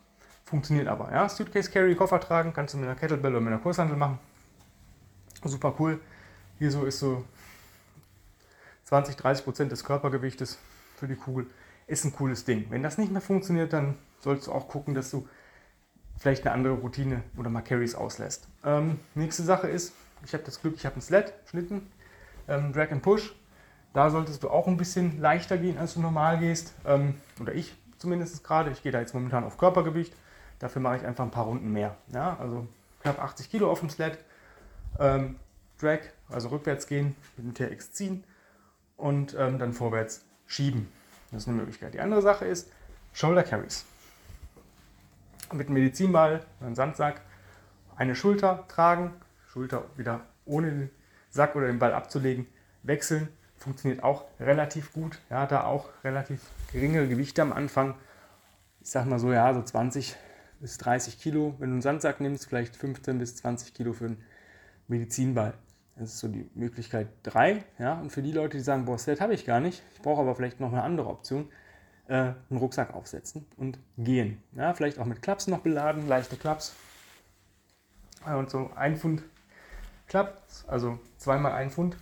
Funktioniert 0.46 0.88
aber. 0.88 1.12
Ja? 1.12 1.28
Suitcase 1.28 1.72
Carry, 1.72 1.96
Koffer 1.96 2.20
tragen, 2.20 2.54
kannst 2.54 2.74
du 2.74 2.78
mit 2.78 2.88
einer 2.88 2.98
Kettlebell 2.98 3.32
oder 3.32 3.42
mit 3.42 3.54
einer 3.54 3.62
Kurshandel 3.62 3.98
machen. 3.98 4.20
Super 5.44 5.74
cool. 5.80 6.00
Hier 6.60 6.72
so 6.72 6.86
ist 6.86 7.00
so 7.00 7.24
20, 8.86 9.16
30 9.16 9.44
Prozent 9.44 9.72
des 9.72 9.84
Körpergewichtes 9.84 10.60
für 10.98 11.08
die 11.08 11.16
Kugel. 11.16 11.48
Ist 11.88 12.06
ein 12.06 12.14
cooles 12.14 12.46
Ding. 12.46 12.68
Wenn 12.70 12.84
das 12.84 12.98
nicht 12.98 13.12
mehr 13.12 13.22
funktioniert, 13.22 13.74
dann 13.74 13.96
sollst 14.20 14.48
du 14.48 14.52
auch 14.52 14.68
gucken, 14.68 14.94
dass 14.94 15.10
du 15.10 15.28
vielleicht 16.18 16.46
eine 16.46 16.54
andere 16.54 16.76
Routine 16.76 17.24
oder 17.38 17.50
mal 17.50 17.62
Carries 17.62 17.96
auslässt. 17.96 18.48
Ähm, 18.64 19.00
nächste 19.16 19.44
Sache 19.44 19.68
ist, 19.68 19.94
ich 20.26 20.34
habe 20.34 20.44
das 20.44 20.62
Glück, 20.62 20.76
ich 20.76 20.86
habe 20.86 20.96
einen 20.96 21.02
Sled, 21.02 21.34
Schlitten, 21.46 21.88
ähm, 22.48 22.74
Drag 22.74 22.92
and 22.92 23.02
Push. 23.02 23.34
Da 23.94 24.10
solltest 24.10 24.44
du 24.44 24.50
auch 24.50 24.68
ein 24.68 24.78
bisschen 24.78 25.20
leichter 25.20 25.58
gehen, 25.58 25.78
als 25.78 25.94
du 25.94 26.02
normal 26.02 26.40
gehst. 26.40 26.74
Ähm, 26.86 27.16
oder 27.40 27.54
ich 27.54 27.76
zumindest 27.98 28.44
gerade. 28.44 28.72
Ich 28.72 28.84
gehe 28.84 28.92
da 28.92 29.00
jetzt 29.00 29.14
momentan 29.14 29.44
auf 29.44 29.58
Körpergewicht. 29.58 30.14
Dafür 30.60 30.82
mache 30.82 30.98
ich 30.98 31.06
einfach 31.06 31.24
ein 31.24 31.32
paar 31.32 31.46
Runden 31.46 31.72
mehr. 31.72 31.96
Ja, 32.12 32.38
also 32.40 32.68
knapp 33.02 33.22
80 33.22 33.50
Kilo 33.50 33.70
auf 33.70 33.80
dem 33.80 33.90
Sled. 33.90 34.18
Ähm, 35.00 35.36
Drag, 35.80 36.00
also 36.30 36.50
rückwärts 36.50 36.88
gehen, 36.88 37.16
mit 37.38 37.46
dem 37.46 37.54
TX 37.54 37.92
ziehen 37.92 38.24
und 38.98 39.36
ähm, 39.38 39.60
dann 39.60 39.74
vorwärts 39.74 40.26
schieben. 40.46 40.88
Das 41.32 41.44
ist 41.44 41.48
eine 41.48 41.58
Möglichkeit. 41.58 41.94
Die 41.94 42.00
andere 42.00 42.22
Sache 42.22 42.46
ist 42.46 42.72
Shoulder 43.12 43.44
Carries. 43.44 43.86
Mit 45.52 45.68
einem 45.68 45.76
Medizinball, 45.76 46.46
einem 46.62 46.76
Sandsack, 46.76 47.22
eine 47.96 48.16
Schulter 48.16 48.66
tragen, 48.68 49.14
Schulter 49.48 49.86
wieder 49.98 50.22
ohne 50.46 50.90
Sack 51.34 51.56
oder 51.56 51.66
den 51.66 51.80
Ball 51.80 51.94
abzulegen, 51.94 52.46
wechseln. 52.84 53.28
Funktioniert 53.58 54.04
auch 54.04 54.26
relativ 54.40 54.94
gut. 54.94 55.20
Ja, 55.32 55.48
da 55.48 55.64
auch 55.64 55.90
relativ 56.04 56.42
geringe 56.72 57.08
Gewichte 57.08 57.42
am 57.42 57.52
Anfang. 57.52 57.96
Ich 58.82 58.92
sag 58.92 59.08
mal 59.08 59.18
so, 59.18 59.34
ja, 59.34 59.52
so 59.54 59.64
20 59.64 60.16
bis 60.60 60.78
30 60.78 61.20
Kilo. 61.20 61.56
Wenn 61.58 61.70
du 61.70 61.74
einen 61.74 61.82
Sandsack 61.82 62.20
nimmst, 62.20 62.48
vielleicht 62.48 62.76
15 62.76 63.18
bis 63.18 63.36
20 63.38 63.74
Kilo 63.74 63.94
für 63.94 64.06
einen 64.06 64.24
Medizinball. 64.88 65.56
Das 65.96 66.14
ist 66.14 66.20
so 66.20 66.28
die 66.28 66.48
Möglichkeit 66.54 67.08
3. 67.24 67.64
Ja? 67.80 68.00
Und 68.00 68.12
für 68.12 68.22
die 68.22 68.32
Leute, 68.32 68.58
die 68.58 68.64
sagen, 68.64 68.86
boah, 68.86 69.00
Sled 69.00 69.20
habe 69.20 69.34
ich 69.34 69.46
gar 69.46 69.60
nicht, 69.60 69.82
ich 69.96 70.02
brauche 70.02 70.22
aber 70.22 70.36
vielleicht 70.36 70.60
noch 70.60 70.72
eine 70.72 70.84
andere 70.84 71.08
Option, 71.08 71.50
äh, 72.08 72.14
einen 72.14 72.60
Rucksack 72.60 72.94
aufsetzen 72.94 73.48
und 73.58 73.80
gehen. 73.98 74.44
Ja? 74.56 74.74
Vielleicht 74.76 75.00
auch 75.00 75.06
mit 75.06 75.24
Klaps 75.24 75.48
noch 75.48 75.60
beladen, 75.60 76.08
leichte 76.08 76.36
Klaps. 76.36 76.76
Und 78.26 78.52
so 78.52 78.70
ein 78.76 78.98
Pfund 78.98 79.24
Klaps, 80.14 80.64
also 80.68 81.00
zweimal 81.18 81.54
ein 81.54 81.72
Pfund. 81.72 81.98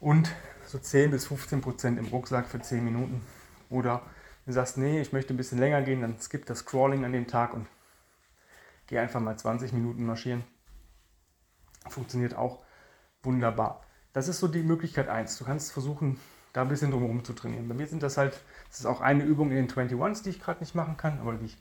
Und 0.00 0.30
so 0.64 0.78
10 0.78 1.10
bis 1.10 1.26
15 1.26 1.60
Prozent 1.60 1.98
im 1.98 2.06
Rucksack 2.06 2.46
für 2.46 2.60
10 2.60 2.84
Minuten. 2.84 3.20
Oder 3.68 4.00
du 4.46 4.52
sagst, 4.52 4.78
nee, 4.78 5.00
ich 5.00 5.12
möchte 5.12 5.34
ein 5.34 5.36
bisschen 5.36 5.58
länger 5.58 5.82
gehen, 5.82 6.02
dann 6.02 6.20
skip 6.20 6.46
das 6.46 6.66
Crawling 6.66 7.04
an 7.04 7.10
dem 7.10 7.26
Tag 7.26 7.52
und 7.52 7.66
geh 8.86 8.96
einfach 9.00 9.18
mal 9.18 9.36
20 9.36 9.72
Minuten 9.72 10.06
marschieren. 10.06 10.44
Funktioniert 11.88 12.36
auch 12.36 12.60
wunderbar. 13.24 13.82
Das 14.12 14.28
ist 14.28 14.38
so 14.38 14.46
die 14.46 14.62
Möglichkeit 14.62 15.08
1. 15.08 15.36
Du 15.38 15.46
kannst 15.46 15.72
versuchen, 15.72 16.20
da 16.52 16.62
ein 16.62 16.68
bisschen 16.68 16.92
drumherum 16.92 17.24
zu 17.24 17.32
trainieren. 17.32 17.66
Bei 17.66 17.74
mir 17.74 17.88
sind 17.88 18.04
das 18.04 18.16
halt, 18.16 18.40
das 18.68 18.78
ist 18.78 18.86
auch 18.86 19.00
eine 19.00 19.24
Übung 19.24 19.50
in 19.50 19.56
den 19.56 19.68
21s, 19.68 20.22
die 20.22 20.30
ich 20.30 20.40
gerade 20.40 20.60
nicht 20.60 20.76
machen 20.76 20.96
kann, 20.96 21.18
aber 21.18 21.32
die 21.34 21.46
ich 21.46 21.58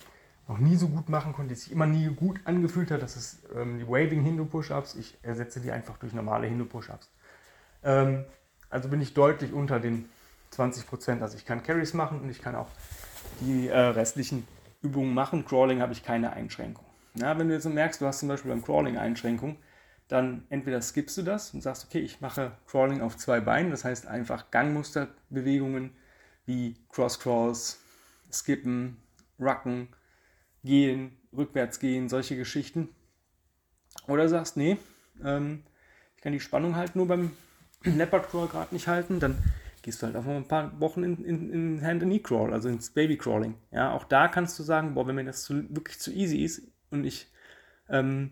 noch 0.48 0.58
nie 0.58 0.76
so 0.76 0.88
gut 0.88 1.10
machen 1.10 1.34
konnte, 1.34 1.54
die 1.54 1.60
sich 1.60 1.72
immer 1.72 1.86
nie 1.86 2.08
gut 2.08 2.40
angefühlt 2.46 2.92
hat. 2.92 3.02
Das 3.02 3.16
ist 3.16 3.40
ähm, 3.56 3.80
die 3.80 3.88
Waving 3.88 4.24
Hindu 4.24 4.46
Push-Ups. 4.46 4.96
Ich 4.96 5.18
ersetze 5.22 5.62
die 5.62 5.72
einfach 5.72 5.98
durch 5.98 6.14
normale 6.14 6.48
Hindu 6.48 6.66
Push-Ups. 6.66 7.10
Ähm, 7.84 8.26
also 8.70 8.90
bin 8.90 9.02
ich 9.02 9.14
deutlich 9.14 9.54
unter 9.54 9.80
den 9.80 10.10
20 10.52 10.88
Prozent. 10.88 11.22
Also 11.22 11.38
ich 11.38 11.46
kann 11.46 11.64
Carries 11.64 11.94
machen 11.94 12.20
und 12.20 12.30
ich 12.30 12.42
kann 12.42 12.56
auch 12.56 12.70
die 13.40 13.68
äh, 13.68 13.78
restlichen 13.78 14.46
Übungen 14.82 15.14
machen. 15.14 15.46
Crawling 15.46 15.82
habe 15.82 15.94
ich 15.94 16.04
keine 16.04 16.34
Einschränkung. 16.34 16.86
Ja, 17.16 17.38
wenn 17.38 17.48
du 17.48 17.54
jetzt 17.54 17.66
merkst, 17.66 18.02
du 18.02 18.06
hast 18.06 18.20
zum 18.20 18.30
Beispiel 18.30 18.52
beim 18.52 18.64
Crawling 18.64 18.98
Einschränkung, 18.98 19.58
dann 20.08 20.46
entweder 20.50 20.82
skippst 20.82 21.18
du 21.18 21.22
das 21.22 21.54
und 21.54 21.62
sagst, 21.62 21.86
okay, 21.86 22.00
ich 22.00 22.22
mache 22.22 22.52
Crawling 22.68 23.02
auf 23.02 23.18
zwei 23.18 23.40
Beinen, 23.40 23.72
das 23.72 23.86
heißt 23.86 24.08
einfach 24.08 24.52
Gangmusterbewegungen 24.52 25.92
wie 26.46 26.76
Cross-Crawls, 26.90 27.80
Skippen, 28.32 28.98
Rucken, 29.40 29.88
Gehen, 30.64 31.18
rückwärts 31.36 31.80
gehen, 31.80 32.10
solche 32.10 32.38
Geschichten. 32.38 32.90
Oder 34.08 34.28
sagst, 34.30 34.58
nee, 34.58 34.78
ähm, 35.24 35.64
ich 36.16 36.24
kann 36.24 36.34
die 36.34 36.40
Spannung 36.40 36.76
halt 36.76 36.96
nur 36.96 37.08
beim 37.08 37.32
Leopard 37.84 38.30
Crawl 38.30 38.48
gerade 38.48 38.74
nicht 38.74 38.88
halten, 38.88 39.20
dann 39.20 39.38
gehst 39.82 40.02
du 40.02 40.06
halt 40.06 40.16
auch 40.16 40.24
mal 40.24 40.38
ein 40.38 40.48
paar 40.48 40.80
Wochen 40.80 41.04
in, 41.04 41.24
in, 41.26 41.52
in 41.52 41.82
Hand-and-Knee-Crawl, 41.82 42.54
also 42.54 42.70
ins 42.70 42.92
Baby-Crawling. 42.92 43.56
Ja, 43.72 43.92
auch 43.92 44.06
da 44.06 44.30
kannst 44.30 44.58
du 44.58 44.64
sagen, 44.64 44.94
boah, 44.94 45.06
wenn 45.08 45.16
mir 45.16 45.26
das 45.26 45.44
zu, 45.44 45.56
wirklich 45.76 46.00
zu 46.00 46.12
easy 46.12 46.44
ist 46.44 46.64
und 46.90 47.04
ich 47.04 47.28
ähm, 47.90 48.32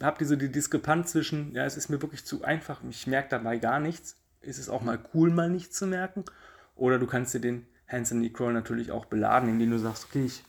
habe 0.00 0.16
diese 0.18 0.38
die 0.38 0.50
Diskrepanz 0.50 1.12
zwischen, 1.12 1.52
ja, 1.52 1.64
es 1.64 1.76
ist 1.76 1.88
mir 1.88 2.00
wirklich 2.00 2.24
zu 2.24 2.44
einfach, 2.44 2.80
ich 2.88 3.06
merke 3.06 3.30
dabei 3.30 3.58
gar 3.58 3.80
nichts, 3.80 4.16
ist 4.40 4.58
es 4.58 4.68
auch 4.68 4.82
mal 4.82 4.98
cool, 5.12 5.30
mal 5.30 5.50
nichts 5.50 5.76
zu 5.76 5.86
merken. 5.86 6.24
Oder 6.74 6.98
du 6.98 7.06
kannst 7.06 7.34
dir 7.34 7.40
den 7.40 7.66
Hands-and-Knee-Crawl 7.88 8.52
natürlich 8.52 8.90
auch 8.90 9.06
beladen, 9.06 9.48
indem 9.48 9.70
du 9.70 9.78
sagst, 9.78 10.06
okay, 10.06 10.24
ich 10.24 10.42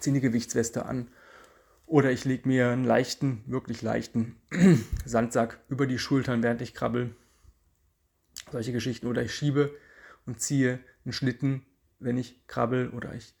ziehe 0.00 0.12
eine 0.12 0.20
Gewichtsweste 0.20 0.86
an 0.86 1.08
oder 1.90 2.12
ich 2.12 2.24
lege 2.24 2.46
mir 2.46 2.68
einen 2.68 2.84
leichten, 2.84 3.42
wirklich 3.46 3.82
leichten 3.82 4.36
Sandsack 5.04 5.58
über 5.68 5.88
die 5.88 5.98
Schultern, 5.98 6.40
während 6.40 6.62
ich 6.62 6.72
krabbel. 6.72 7.16
Solche 8.52 8.72
Geschichten. 8.72 9.08
Oder 9.08 9.22
ich 9.22 9.34
schiebe 9.34 9.74
und 10.24 10.40
ziehe 10.40 10.78
einen 11.04 11.12
Schlitten, 11.12 11.66
wenn 11.98 12.16
ich 12.16 12.46
krabbel. 12.46 12.90
Oder 12.90 13.12
ich 13.14 13.34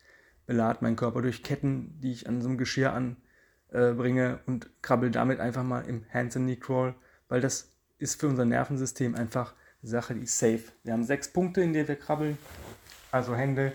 belade 0.46 0.80
meinen 0.80 0.96
Körper 0.96 1.22
durch 1.22 1.44
Ketten, 1.44 2.00
die 2.00 2.10
ich 2.10 2.28
an 2.28 2.42
so 2.42 2.48
einem 2.48 2.58
Geschirr 2.58 2.92
anbringe 2.92 4.40
und 4.46 4.68
krabbel 4.82 5.12
damit 5.12 5.38
einfach 5.38 5.62
mal 5.62 5.82
im 5.82 6.04
Hands 6.12 6.34
and 6.36 6.46
Knee 6.46 6.56
Crawl, 6.56 6.96
weil 7.28 7.40
das 7.40 7.72
ist 7.98 8.20
für 8.20 8.26
unser 8.26 8.46
Nervensystem 8.46 9.14
einfach 9.14 9.54
eine 9.80 9.90
Sache, 9.90 10.14
die 10.14 10.24
ist 10.24 10.36
safe. 10.36 10.64
Wir 10.82 10.92
haben 10.92 11.04
sechs 11.04 11.32
Punkte, 11.32 11.60
in 11.60 11.72
denen 11.72 11.86
wir 11.86 11.94
krabbeln. 11.94 12.36
Also 13.12 13.36
Hände, 13.36 13.74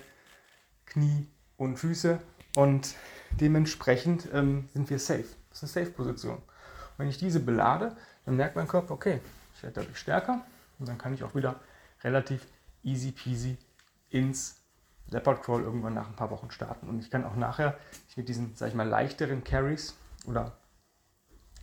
Knie 0.86 1.28
und 1.56 1.78
Füße. 1.78 2.20
Und 2.56 2.96
dementsprechend 3.32 4.30
ähm, 4.34 4.70
sind 4.74 4.90
wir 4.90 5.00
safe. 5.00 5.26
Das 5.50 5.64
ist 5.64 5.76
eine 5.78 5.86
Safe-Position. 5.86 6.42
Wenn 6.98 7.10
ich 7.10 7.18
diese 7.18 7.40
belade, 7.40 7.96
dann 8.26 8.38
merkt 8.38 8.56
mein 8.56 8.68
Körper, 8.68 8.94
okay, 8.94 9.20
ich 9.56 9.64
werde 9.64 9.82
dadurch 9.82 9.98
stärker 9.98 10.42
und 10.80 10.88
dann 10.88 10.98
kann 10.98 11.14
ich 11.14 11.24
auch 11.24 11.36
wieder 11.36 11.60
relativ 12.04 12.46
easy 12.84 13.12
peasy 13.12 13.58
ins 14.10 14.62
Leopard 15.10 15.44
Crawl 15.44 15.62
irgendwann 15.62 15.94
nach 15.94 16.08
ein 16.08 16.16
paar 16.16 16.32
Wochen 16.32 16.52
starten. 16.52 16.88
Und 16.90 17.00
ich 17.00 17.12
kann 17.12 17.26
auch 17.26 17.36
nachher 17.36 17.78
mit 18.16 18.28
diesen, 18.30 18.56
sag 18.56 18.70
ich 18.70 18.74
mal, 18.74 18.88
leichteren 18.88 19.44
Carries 19.44 19.96
oder 20.26 20.54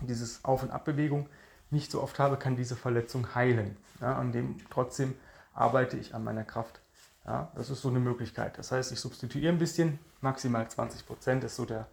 dieses 0.01 0.45
Auf- 0.45 0.63
und 0.63 0.71
Abbewegung 0.71 1.29
nicht 1.71 1.91
so 1.91 2.03
oft 2.03 2.19
habe, 2.19 2.37
kann 2.37 2.57
diese 2.57 2.77
Verletzung 2.77 3.35
heilen. 3.35 3.77
Ja, 4.01 4.17
an 4.17 4.33
dem 4.33 4.57
trotzdem 4.69 5.15
arbeite 5.55 5.97
ich 5.97 6.15
an 6.15 6.25
meiner 6.25 6.45
Kraft. 6.45 6.82
Ja, 7.25 7.53
das 7.55 7.71
ist 7.71 7.83
so 7.83 7.89
eine 7.89 8.01
Möglichkeit. 8.01 8.59
Das 8.59 8.73
heißt, 8.73 8.91
ich 8.93 9.01
substituiere 9.01 9.53
ein 9.53 9.59
bisschen, 9.59 9.99
maximal 10.21 10.69
20 10.69 11.07
Prozent 11.07 11.45
ist 11.45 11.57
so 11.57 11.65
der, 11.65 11.87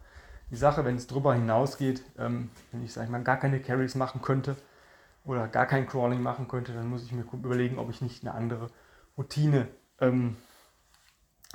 die 0.50 0.56
Sache. 0.56 0.84
Wenn 0.84 0.96
es 0.96 1.06
darüber 1.06 1.34
hinausgeht, 1.34 2.02
ähm, 2.18 2.50
wenn 2.72 2.84
ich, 2.84 2.92
sag 2.92 3.04
ich 3.04 3.10
mal, 3.10 3.22
gar 3.22 3.36
keine 3.36 3.60
Carries 3.60 3.94
machen 3.94 4.22
könnte 4.22 4.56
oder 5.24 5.46
gar 5.46 5.66
kein 5.66 5.86
Crawling 5.86 6.20
machen 6.20 6.48
könnte, 6.48 6.72
dann 6.72 6.88
muss 6.88 7.04
ich 7.04 7.12
mir 7.12 7.24
überlegen, 7.32 7.78
ob 7.78 7.90
ich 7.90 8.00
nicht 8.00 8.24
eine 8.24 8.34
andere 8.34 8.70
Routine 9.16 9.68
ähm, 10.00 10.36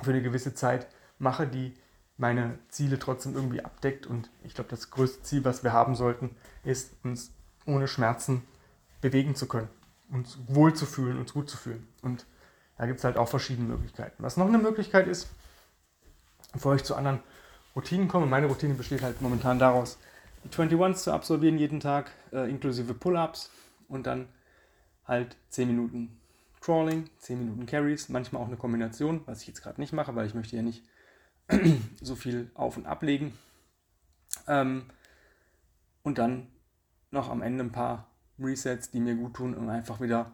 für 0.02 0.10
eine 0.10 0.22
gewisse 0.22 0.54
Zeit 0.54 0.86
mache, 1.18 1.46
die 1.46 1.74
meine 2.16 2.58
Ziele 2.68 2.98
trotzdem 2.98 3.34
irgendwie 3.34 3.62
abdeckt. 3.62 4.06
Und 4.06 4.30
ich 4.42 4.54
glaube, 4.54 4.70
das 4.70 4.90
größte 4.90 5.22
Ziel, 5.22 5.44
was 5.44 5.64
wir 5.64 5.74
haben 5.74 5.94
sollten, 5.94 6.34
ist, 6.64 6.94
uns 7.04 7.32
ohne 7.66 7.88
Schmerzen 7.88 8.42
bewegen 9.02 9.34
zu 9.34 9.46
können, 9.46 9.68
uns 10.10 10.38
wohl 10.46 10.72
zu 10.72 10.86
fühlen, 10.86 11.18
uns 11.18 11.34
gut 11.34 11.50
zu 11.50 11.58
fühlen. 11.58 11.86
Und 12.00 12.24
da 12.78 12.86
gibt 12.86 12.98
es 12.98 13.04
halt 13.04 13.16
auch 13.16 13.28
verschiedene 13.28 13.68
Möglichkeiten. 13.68 14.22
Was 14.22 14.36
noch 14.36 14.46
eine 14.46 14.58
Möglichkeit 14.58 15.08
ist, 15.08 15.28
bevor 16.52 16.74
ich 16.74 16.84
zu 16.84 16.94
anderen 16.94 17.20
Routinen 17.74 18.08
komme, 18.08 18.26
meine 18.26 18.46
Routine 18.46 18.74
besteht 18.74 19.02
halt 19.02 19.20
momentan 19.20 19.58
daraus, 19.58 19.98
die 20.44 20.48
21s 20.48 20.94
zu 20.96 21.12
absolvieren 21.12 21.58
jeden 21.58 21.80
Tag, 21.80 22.10
äh, 22.32 22.48
inklusive 22.48 22.94
Pull-Ups 22.94 23.50
und 23.88 24.06
dann 24.06 24.28
halt 25.04 25.36
10 25.50 25.68
Minuten 25.68 26.20
Crawling, 26.60 27.08
10 27.18 27.38
Minuten 27.38 27.66
Carries, 27.66 28.08
manchmal 28.08 28.42
auch 28.42 28.46
eine 28.46 28.56
Kombination, 28.56 29.22
was 29.26 29.42
ich 29.42 29.48
jetzt 29.48 29.62
gerade 29.62 29.80
nicht 29.80 29.92
mache, 29.92 30.14
weil 30.14 30.26
ich 30.26 30.34
möchte 30.34 30.56
ja 30.56 30.62
nicht 30.62 30.84
so 32.00 32.16
viel 32.16 32.50
auf- 32.54 32.76
und 32.76 32.86
ablegen. 32.86 33.36
Ähm, 34.48 34.86
und 36.02 36.18
dann 36.18 36.48
noch 37.10 37.30
am 37.30 37.42
Ende 37.42 37.64
ein 37.64 37.72
paar 37.72 38.10
Resets, 38.38 38.90
die 38.90 39.00
mir 39.00 39.14
gut 39.14 39.34
tun, 39.34 39.54
um 39.54 39.68
einfach 39.68 40.00
wieder 40.00 40.32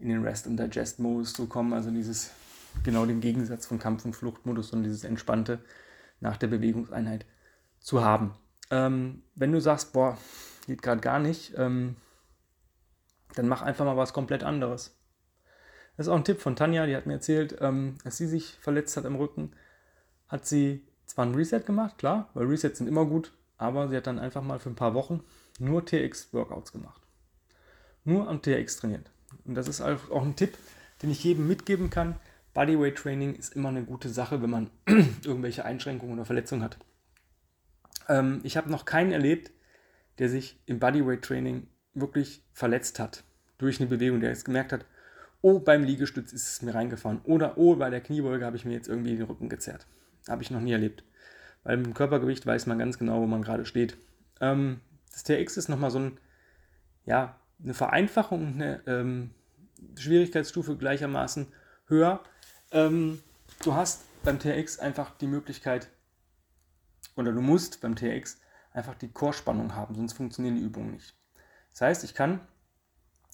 in 0.00 0.08
den 0.08 0.24
Rest- 0.24 0.46
und 0.46 0.56
Digest-Modus 0.56 1.32
zu 1.32 1.46
kommen. 1.46 1.72
Also 1.72 1.90
dieses 1.90 2.30
genau 2.84 3.06
den 3.06 3.20
Gegensatz 3.20 3.66
von 3.66 3.78
Kampf- 3.78 4.04
und 4.04 4.14
Fluchtmodus 4.14 4.72
und 4.72 4.82
dieses 4.82 5.04
entspannte 5.04 5.60
nach 6.20 6.36
der 6.36 6.48
Bewegungseinheit 6.48 7.26
zu 7.80 8.04
haben. 8.04 8.34
Ähm, 8.70 9.22
wenn 9.34 9.52
du 9.52 9.60
sagst, 9.60 9.92
boah, 9.92 10.16
geht 10.66 10.82
gerade 10.82 11.00
gar 11.00 11.18
nicht, 11.18 11.54
ähm, 11.56 11.96
dann 13.34 13.48
mach 13.48 13.62
einfach 13.62 13.84
mal 13.84 13.96
was 13.96 14.12
komplett 14.12 14.44
anderes. 14.44 14.96
Das 15.96 16.06
ist 16.06 16.12
auch 16.12 16.16
ein 16.16 16.24
Tipp 16.24 16.40
von 16.40 16.56
Tanja, 16.56 16.86
die 16.86 16.96
hat 16.96 17.06
mir 17.06 17.14
erzählt, 17.14 17.56
ähm, 17.60 17.98
als 18.04 18.16
sie 18.16 18.26
sich 18.26 18.58
verletzt 18.60 18.96
hat 18.96 19.04
im 19.04 19.16
Rücken, 19.16 19.52
hat 20.28 20.46
sie 20.46 20.86
zwar 21.04 21.26
ein 21.26 21.34
Reset 21.34 21.60
gemacht, 21.60 21.98
klar, 21.98 22.30
weil 22.34 22.46
Resets 22.46 22.78
sind 22.78 22.86
immer 22.86 23.04
gut, 23.04 23.32
aber 23.58 23.88
sie 23.88 23.96
hat 23.96 24.06
dann 24.06 24.18
einfach 24.18 24.42
mal 24.42 24.58
für 24.58 24.70
ein 24.70 24.76
paar 24.76 24.94
Wochen 24.94 25.22
nur 25.58 25.84
TX-Workouts 25.84 26.72
gemacht. 26.72 27.02
Nur 28.04 28.28
am 28.28 28.40
TX 28.40 28.76
trainiert. 28.76 29.10
Und 29.44 29.54
das 29.54 29.68
ist 29.68 29.80
auch 29.80 30.22
ein 30.22 30.36
Tipp, 30.36 30.56
den 31.02 31.10
ich 31.10 31.24
jedem 31.24 31.48
mitgeben 31.48 31.90
kann. 31.90 32.16
Bodyweight 32.54 32.96
Training 32.96 33.34
ist 33.34 33.54
immer 33.54 33.68
eine 33.68 33.84
gute 33.84 34.08
Sache, 34.08 34.42
wenn 34.42 34.50
man 34.50 34.70
irgendwelche 35.24 35.64
Einschränkungen 35.64 36.14
oder 36.14 36.24
Verletzungen 36.24 36.62
hat. 36.62 36.78
Ähm, 38.08 38.40
ich 38.42 38.56
habe 38.56 38.70
noch 38.70 38.84
keinen 38.84 39.12
erlebt, 39.12 39.52
der 40.18 40.28
sich 40.28 40.60
im 40.66 40.78
Bodyweight 40.78 41.22
Training 41.22 41.68
wirklich 41.94 42.42
verletzt 42.52 42.98
hat 42.98 43.24
durch 43.58 43.80
eine 43.80 43.88
Bewegung, 43.88 44.20
der 44.20 44.30
jetzt 44.30 44.44
gemerkt 44.44 44.72
hat, 44.72 44.84
oh, 45.42 45.58
beim 45.58 45.84
Liegestütz 45.84 46.32
ist 46.32 46.48
es 46.48 46.62
mir 46.62 46.74
reingefahren 46.74 47.20
oder 47.24 47.56
oh, 47.56 47.76
bei 47.76 47.90
der 47.90 48.00
Kniebeuge 48.00 48.44
habe 48.44 48.56
ich 48.56 48.64
mir 48.64 48.72
jetzt 48.72 48.88
irgendwie 48.88 49.16
den 49.16 49.26
Rücken 49.26 49.48
gezerrt. 49.48 49.86
Habe 50.28 50.42
ich 50.42 50.50
noch 50.50 50.60
nie 50.60 50.72
erlebt. 50.72 51.04
Weil 51.62 51.76
mit 51.76 51.86
dem 51.86 51.94
Körpergewicht 51.94 52.46
weiß 52.46 52.66
man 52.66 52.78
ganz 52.78 52.98
genau, 52.98 53.20
wo 53.20 53.26
man 53.26 53.42
gerade 53.42 53.64
steht. 53.64 53.96
Ähm, 54.40 54.80
das 55.12 55.24
TX 55.24 55.56
ist 55.56 55.68
nochmal 55.68 55.90
so 55.90 55.98
ein, 55.98 56.18
ja, 57.04 57.39
eine 57.62 57.74
Vereinfachung, 57.74 58.54
eine 58.54 58.82
ähm, 58.86 59.30
Schwierigkeitsstufe 59.96 60.76
gleichermaßen 60.76 61.48
höher. 61.86 62.20
Ähm, 62.72 63.22
du 63.62 63.74
hast 63.74 64.04
beim 64.22 64.38
TX 64.38 64.78
einfach 64.78 65.16
die 65.18 65.26
Möglichkeit, 65.26 65.88
oder 67.16 67.32
du 67.32 67.40
musst 67.40 67.80
beim 67.80 67.96
TX 67.96 68.40
einfach 68.72 68.94
die 68.94 69.10
Chorspannung 69.10 69.74
haben, 69.74 69.94
sonst 69.94 70.12
funktionieren 70.12 70.56
die 70.56 70.62
Übungen 70.62 70.92
nicht. 70.92 71.14
Das 71.70 71.82
heißt, 71.82 72.04
ich 72.04 72.14
kann, 72.14 72.40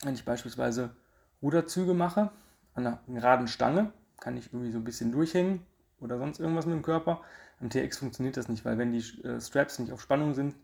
wenn 0.02 0.14
ich 0.14 0.24
beispielsweise 0.24 0.94
Ruderzüge 1.42 1.94
mache, 1.94 2.30
an 2.74 2.86
einer 2.86 3.00
geraden 3.06 3.48
Stange, 3.48 3.92
kann 4.20 4.36
ich 4.36 4.52
irgendwie 4.52 4.72
so 4.72 4.78
ein 4.78 4.84
bisschen 4.84 5.12
durchhängen 5.12 5.64
oder 5.98 6.18
sonst 6.18 6.40
irgendwas 6.40 6.66
mit 6.66 6.74
dem 6.74 6.82
Körper. 6.82 7.22
Am 7.60 7.70
TX 7.70 7.98
funktioniert 7.98 8.36
das 8.36 8.48
nicht, 8.48 8.64
weil 8.64 8.78
wenn 8.78 8.92
die 8.92 8.98
äh, 9.22 9.40
Straps 9.40 9.78
nicht 9.78 9.92
auf 9.92 10.02
Spannung 10.02 10.34
sind 10.34 10.54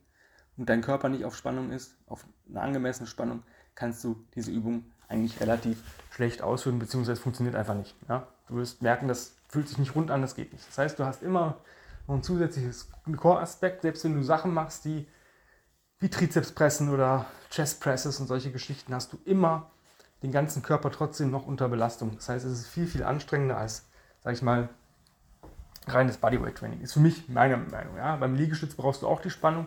und 0.56 0.68
dein 0.68 0.82
Körper 0.82 1.08
nicht 1.08 1.24
auf 1.24 1.36
Spannung 1.36 1.70
ist, 1.70 1.96
auf 2.06 2.24
eine 2.48 2.60
angemessene 2.60 3.06
Spannung, 3.06 3.42
kannst 3.74 4.04
du 4.04 4.24
diese 4.34 4.50
Übung 4.50 4.84
eigentlich 5.08 5.40
relativ 5.40 5.82
schlecht 6.10 6.42
ausführen, 6.42 6.78
beziehungsweise 6.78 7.20
funktioniert 7.20 7.56
einfach 7.56 7.74
nicht. 7.74 7.94
Ja? 8.08 8.26
Du 8.48 8.56
wirst 8.56 8.82
merken, 8.82 9.08
das 9.08 9.36
fühlt 9.48 9.68
sich 9.68 9.78
nicht 9.78 9.94
rund 9.94 10.10
an, 10.10 10.22
das 10.22 10.34
geht 10.34 10.52
nicht. 10.52 10.66
Das 10.66 10.78
heißt, 10.78 10.98
du 10.98 11.04
hast 11.04 11.22
immer 11.22 11.58
noch 12.06 12.16
ein 12.16 12.22
zusätzliches 12.22 12.90
Core-Aspekt, 13.16 13.82
selbst 13.82 14.04
wenn 14.04 14.14
du 14.14 14.22
Sachen 14.22 14.52
machst, 14.52 14.84
die 14.84 15.06
wie 16.00 16.10
Trizepspressen 16.10 16.88
oder 16.88 17.26
Chestpresses 17.50 18.18
und 18.18 18.26
solche 18.26 18.50
Geschichten, 18.50 18.92
hast 18.94 19.12
du 19.12 19.18
immer 19.24 19.70
den 20.22 20.32
ganzen 20.32 20.62
Körper 20.62 20.90
trotzdem 20.90 21.30
noch 21.30 21.46
unter 21.46 21.68
Belastung. 21.68 22.12
Das 22.16 22.28
heißt, 22.28 22.44
es 22.44 22.60
ist 22.60 22.66
viel, 22.66 22.86
viel 22.86 23.04
anstrengender 23.04 23.56
als, 23.56 23.88
sag 24.20 24.34
ich 24.34 24.42
mal, 24.42 24.68
reines 25.86 26.16
Bodyweight-Training. 26.16 26.80
Ist 26.80 26.94
für 26.94 27.00
mich 27.00 27.28
meine 27.28 27.56
Meinung. 27.56 27.96
Ja? 27.96 28.16
Beim 28.16 28.34
Liegestütz 28.34 28.74
brauchst 28.74 29.02
du 29.02 29.08
auch 29.08 29.20
die 29.20 29.30
Spannung. 29.30 29.66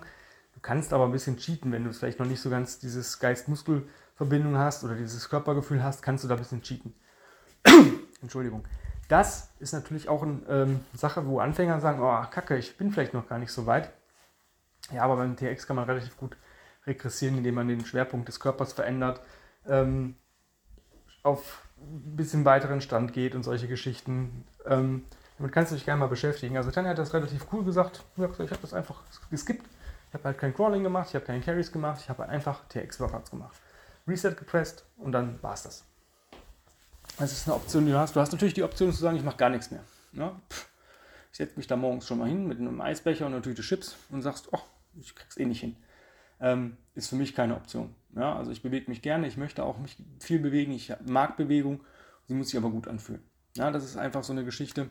Du 0.55 0.61
kannst 0.61 0.93
aber 0.93 1.05
ein 1.05 1.11
bisschen 1.11 1.37
cheaten, 1.37 1.71
wenn 1.71 1.83
du 1.83 1.93
vielleicht 1.93 2.19
noch 2.19 2.25
nicht 2.25 2.41
so 2.41 2.49
ganz 2.49 2.79
dieses 2.79 3.19
Geist-Muskel-Verbindung 3.19 4.57
hast 4.57 4.83
oder 4.83 4.95
dieses 4.95 5.29
Körpergefühl 5.29 5.83
hast, 5.83 6.01
kannst 6.01 6.23
du 6.23 6.27
da 6.27 6.35
ein 6.35 6.39
bisschen 6.39 6.61
cheaten. 6.61 6.93
Entschuldigung. 8.21 8.65
Das 9.07 9.51
ist 9.59 9.73
natürlich 9.73 10.09
auch 10.09 10.23
eine 10.23 10.41
ähm, 10.49 10.79
Sache, 10.93 11.27
wo 11.27 11.39
Anfänger 11.39 11.79
sagen, 11.79 12.01
oh, 12.01 12.25
kacke, 12.31 12.57
ich 12.57 12.77
bin 12.77 12.91
vielleicht 12.91 13.13
noch 13.13 13.27
gar 13.27 13.37
nicht 13.37 13.51
so 13.51 13.67
weit. 13.67 13.91
Ja, 14.91 15.03
aber 15.03 15.17
beim 15.17 15.35
TX 15.35 15.67
kann 15.67 15.75
man 15.75 15.85
relativ 15.85 16.17
gut 16.17 16.37
regressieren, 16.87 17.37
indem 17.37 17.55
man 17.55 17.67
den 17.67 17.85
Schwerpunkt 17.85 18.27
des 18.27 18.39
Körpers 18.39 18.73
verändert, 18.73 19.21
ähm, 19.67 20.15
auf 21.23 21.63
ein 21.77 22.15
bisschen 22.15 22.45
weiteren 22.45 22.81
Stand 22.81 23.13
geht 23.13 23.35
und 23.35 23.43
solche 23.43 23.67
Geschichten. 23.67 24.45
Ähm, 24.65 25.05
damit 25.37 25.51
kannst 25.51 25.71
du 25.71 25.75
dich 25.75 25.85
gerne 25.85 25.99
mal 25.99 26.07
beschäftigen. 26.07 26.57
Also 26.57 26.71
Tanja 26.71 26.91
hat 26.91 26.97
das 26.97 27.13
relativ 27.13 27.47
cool 27.51 27.63
gesagt. 27.63 28.03
Ich 28.15 28.23
habe 28.23 28.57
das 28.61 28.73
einfach 28.73 29.01
geskippt. 29.29 29.65
Ich 30.15 30.17
habe 30.17 30.29
halt 30.29 30.37
kein 30.37 30.53
Crawling 30.53 30.81
gemacht, 30.81 31.09
ich 31.09 31.15
habe 31.15 31.25
keine 31.25 31.41
Carries 31.41 31.73
gemacht, 31.73 31.99
ich 32.01 32.07
habe 32.07 32.25
einfach 32.29 32.65
TX-Workouts 32.69 33.31
gemacht. 33.31 33.53
Reset 34.07 34.33
gepresst 34.37 34.85
und 34.95 35.11
dann 35.11 35.43
war 35.43 35.55
es 35.55 35.63
das. 35.63 35.83
Das 37.19 37.33
ist 37.33 37.45
eine 37.45 37.55
Option, 37.57 37.85
die 37.85 37.91
du 37.91 37.97
hast. 37.97 38.15
Du 38.15 38.21
hast 38.21 38.31
natürlich 38.31 38.53
die 38.53 38.63
Option 38.63 38.93
zu 38.93 38.97
sagen, 38.97 39.17
ich 39.17 39.23
mache 39.23 39.35
gar 39.35 39.49
nichts 39.49 39.71
mehr. 39.71 39.83
Ja? 40.13 40.39
Ich 41.31 41.37
setze 41.37 41.57
mich 41.57 41.67
da 41.67 41.75
morgens 41.75 42.07
schon 42.07 42.19
mal 42.19 42.29
hin 42.29 42.47
mit 42.47 42.59
einem 42.59 42.79
Eisbecher 42.79 43.25
und 43.25 43.33
einer 43.33 43.41
Tüte 43.41 43.61
Chips 43.61 43.97
und 44.09 44.21
sagst, 44.21 44.53
oh, 44.53 44.61
ich 44.97 45.15
krieg's 45.15 45.35
eh 45.35 45.43
nicht 45.43 45.59
hin. 45.59 45.75
Ähm, 46.39 46.77
ist 46.93 47.09
für 47.09 47.17
mich 47.17 47.35
keine 47.35 47.57
Option. 47.57 47.93
Ja? 48.15 48.37
Also 48.37 48.51
ich 48.51 48.61
bewege 48.61 48.89
mich 48.89 49.01
gerne, 49.01 49.27
ich 49.27 49.35
möchte 49.35 49.65
auch 49.65 49.79
mich 49.79 49.97
viel 50.21 50.39
bewegen, 50.39 50.71
ich 50.71 50.93
mag 51.05 51.35
Bewegung, 51.35 51.81
sie 52.29 52.35
muss 52.35 52.51
sich 52.51 52.57
aber 52.57 52.69
gut 52.69 52.87
anfühlen. 52.87 53.21
Ja, 53.57 53.69
das 53.69 53.83
ist 53.83 53.97
einfach 53.97 54.23
so 54.23 54.31
eine 54.31 54.45
Geschichte, 54.45 54.89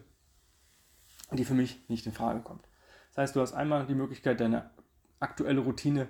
die 1.33 1.47
für 1.47 1.54
mich 1.54 1.88
nicht 1.88 2.04
in 2.04 2.12
Frage 2.12 2.40
kommt. 2.40 2.69
Das 3.14 3.23
heißt, 3.23 3.37
du 3.37 3.40
hast 3.40 3.54
einmal 3.54 3.87
die 3.87 3.95
Möglichkeit, 3.95 4.40
deine 4.40 4.71
aktuelle 5.25 5.61
Routine 5.61 6.07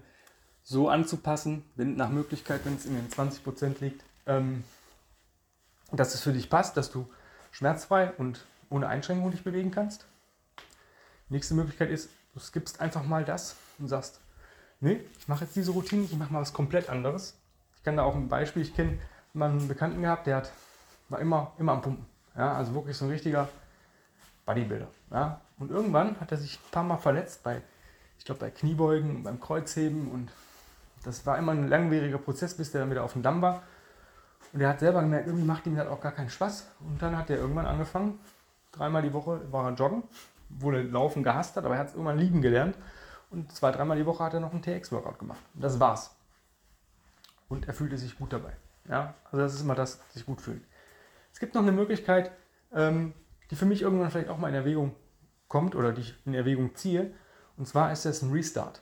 so 0.62 0.88
anzupassen, 0.88 1.64
wenn, 1.76 1.96
nach 1.96 2.10
Möglichkeit, 2.10 2.64
wenn 2.64 2.76
es 2.76 2.86
in 2.86 2.94
den 2.94 3.08
20% 3.08 3.80
liegt, 3.80 4.02
ähm, 4.26 4.64
dass 5.92 6.14
es 6.14 6.20
für 6.20 6.32
dich 6.32 6.50
passt, 6.50 6.76
dass 6.76 6.90
du 6.90 7.06
schmerzfrei 7.52 8.12
und 8.12 8.44
ohne 8.70 8.88
Einschränkung 8.88 9.30
dich 9.30 9.44
bewegen 9.44 9.70
kannst. 9.70 10.06
Nächste 11.28 11.54
Möglichkeit 11.54 11.90
ist, 11.90 12.10
du 12.32 12.40
skippst 12.40 12.80
einfach 12.80 13.04
mal 13.04 13.24
das 13.24 13.56
und 13.78 13.88
sagst, 13.88 14.20
nee, 14.80 15.00
ich 15.18 15.28
mache 15.28 15.44
jetzt 15.44 15.56
diese 15.56 15.70
Routine, 15.70 16.04
ich 16.04 16.16
mache 16.16 16.32
mal 16.32 16.40
was 16.40 16.52
komplett 16.52 16.88
anderes. 16.88 17.38
Ich 17.76 17.82
kann 17.82 17.96
da 17.96 18.02
auch 18.02 18.14
ein 18.14 18.28
Beispiel, 18.28 18.62
ich 18.62 18.74
kenne 18.74 18.98
mal 19.32 19.50
einen 19.50 19.68
Bekannten 19.68 20.02
gehabt, 20.02 20.26
der 20.26 20.36
hat, 20.36 20.52
war 21.08 21.20
immer, 21.20 21.52
immer 21.58 21.72
am 21.72 21.82
Pumpen. 21.82 22.06
Ja, 22.36 22.54
also 22.54 22.74
wirklich 22.74 22.96
so 22.96 23.04
ein 23.04 23.10
richtiger 23.10 23.48
Bodybuilder. 24.46 24.88
Ja. 25.10 25.40
Und 25.58 25.70
irgendwann 25.70 26.18
hat 26.20 26.32
er 26.32 26.38
sich 26.38 26.56
ein 26.56 26.70
paar 26.72 26.82
Mal 26.82 26.96
verletzt 26.96 27.42
bei, 27.42 27.62
ich 28.24 28.26
glaube, 28.26 28.40
bei 28.40 28.50
Kniebeugen, 28.50 29.22
beim 29.22 29.38
Kreuzheben 29.38 30.10
und 30.10 30.30
das 31.04 31.26
war 31.26 31.36
immer 31.36 31.52
ein 31.52 31.68
langwieriger 31.68 32.16
Prozess, 32.16 32.54
bis 32.56 32.72
der 32.72 32.80
dann 32.80 32.90
wieder 32.90 33.04
auf 33.04 33.12
dem 33.12 33.22
Damm 33.22 33.42
war. 33.42 33.62
Und 34.54 34.62
er 34.62 34.70
hat 34.70 34.80
selber 34.80 35.02
gemerkt, 35.02 35.26
irgendwie 35.26 35.44
macht 35.44 35.66
ihm 35.66 35.76
das 35.76 35.88
auch 35.88 36.00
gar 36.00 36.12
keinen 36.12 36.30
Spaß. 36.30 36.66
Und 36.80 37.02
dann 37.02 37.18
hat 37.18 37.28
er 37.28 37.36
irgendwann 37.36 37.66
angefangen, 37.66 38.18
dreimal 38.72 39.02
die 39.02 39.12
Woche 39.12 39.52
war 39.52 39.68
er 39.68 39.74
joggen, 39.74 40.04
obwohl 40.56 40.76
er 40.76 40.84
Laufen 40.84 41.22
gehasst 41.22 41.54
hat, 41.56 41.66
aber 41.66 41.74
er 41.74 41.80
hat 41.80 41.88
es 41.88 41.92
irgendwann 41.92 42.16
lieben 42.16 42.40
gelernt. 42.40 42.78
Und 43.28 43.52
zwei, 43.52 43.70
dreimal 43.70 43.98
die 43.98 44.06
Woche 44.06 44.24
hat 44.24 44.32
er 44.32 44.40
noch 44.40 44.52
einen 44.52 44.62
TX-Workout 44.62 45.18
gemacht. 45.18 45.42
Und 45.52 45.62
das 45.62 45.78
war's. 45.78 46.16
Und 47.48 47.68
er 47.68 47.74
fühlte 47.74 47.98
sich 47.98 48.16
gut 48.16 48.32
dabei. 48.32 48.54
Ja, 48.88 49.12
also 49.26 49.36
das 49.36 49.52
ist 49.52 49.60
immer 49.60 49.74
das, 49.74 50.00
sich 50.14 50.24
gut 50.24 50.40
fühlen. 50.40 50.64
Es 51.30 51.40
gibt 51.40 51.54
noch 51.54 51.60
eine 51.60 51.72
Möglichkeit, 51.72 52.30
ähm, 52.72 53.12
die 53.50 53.56
für 53.56 53.66
mich 53.66 53.82
irgendwann 53.82 54.10
vielleicht 54.10 54.30
auch 54.30 54.38
mal 54.38 54.48
in 54.48 54.54
Erwägung 54.54 54.96
kommt 55.46 55.74
oder 55.74 55.92
die 55.92 56.00
ich 56.00 56.14
in 56.24 56.32
Erwägung 56.32 56.74
ziehe. 56.74 57.12
Und 57.56 57.66
zwar 57.66 57.92
ist 57.92 58.04
das 58.04 58.22
ein 58.22 58.32
Restart. 58.32 58.80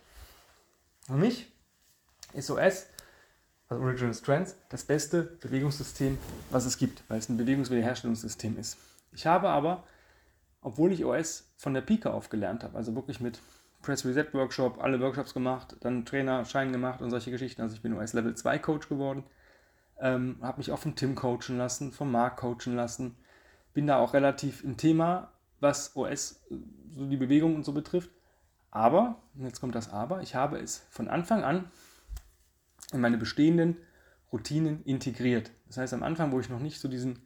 Für 1.07 1.15
mich 1.15 1.51
ist 2.33 2.51
OS, 2.51 2.87
also 3.69 3.83
Original 3.83 4.15
Strands, 4.15 4.57
das 4.69 4.85
beste 4.85 5.23
Bewegungssystem, 5.23 6.19
was 6.51 6.65
es 6.65 6.79
gibt, 6.79 7.03
weil 7.09 7.19
es 7.19 7.29
ein 7.29 7.37
Bewegungswiederherstellungssystem 7.37 8.59
ist. 8.59 8.79
Ich 9.13 9.27
habe 9.27 9.49
aber, 9.51 9.85
obwohl 10.61 10.93
ich 10.93 11.05
OS 11.05 11.53
von 11.57 11.75
der 11.75 11.83
Pike 11.83 12.13
auf 12.13 12.31
gelernt 12.31 12.65
habe, 12.65 12.77
also 12.77 12.95
wirklich 12.95 13.21
mit 13.21 13.41
Press 13.83 14.07
Reset 14.07 14.33
Workshop, 14.33 14.83
alle 14.83 15.01
Workshops 15.01 15.35
gemacht, 15.35 15.77
dann 15.81 16.07
Trainerschein 16.07 16.73
gemacht 16.73 17.03
und 17.03 17.11
solche 17.11 17.31
Geschichten. 17.31 17.63
Also 17.63 17.75
ich 17.75 17.83
bin 17.83 17.95
OS 17.95 18.13
Level 18.13 18.35
2 18.35 18.59
Coach 18.59 18.89
geworden, 18.89 19.25
ähm, 20.01 20.39
habe 20.41 20.59
mich 20.59 20.71
auch 20.71 20.79
von 20.79 20.95
Tim 20.95 21.15
coachen 21.15 21.59
lassen, 21.59 21.93
von 21.93 22.11
Mark 22.11 22.39
coachen 22.39 22.77
lassen, 22.77 23.17
bin 23.75 23.87
da 23.87 23.99
auch 23.99 24.15
relativ 24.15 24.63
im 24.65 24.77
Thema, 24.77 25.33
was 25.61 25.97
OS, 25.97 26.43
so 26.91 27.07
die 27.07 27.17
Bewegung 27.17 27.57
und 27.57 27.65
so 27.65 27.73
betrifft. 27.73 28.11
Aber, 28.73 29.23
jetzt 29.35 29.61
kommt 29.61 29.75
das 29.75 29.93
Aber, 29.93 30.23
ich 30.23 30.35
habe 30.35 30.59
es 30.59 30.85
von 30.91 31.09
Anfang 31.09 31.45
an 31.45 31.71
in 32.93 33.01
meine 33.01 33.19
bestehenden 33.19 33.77
Routinen 34.33 34.83
integriert. 34.85 35.51
Das 35.67 35.77
heißt, 35.77 35.95
am 35.95 36.03
Anfang, 36.03 36.33
wo 36.33 36.41
ich 36.41 36.49
noch 36.49 36.59
nicht 36.59 36.81
so 36.81 36.89
diesen 36.89 37.21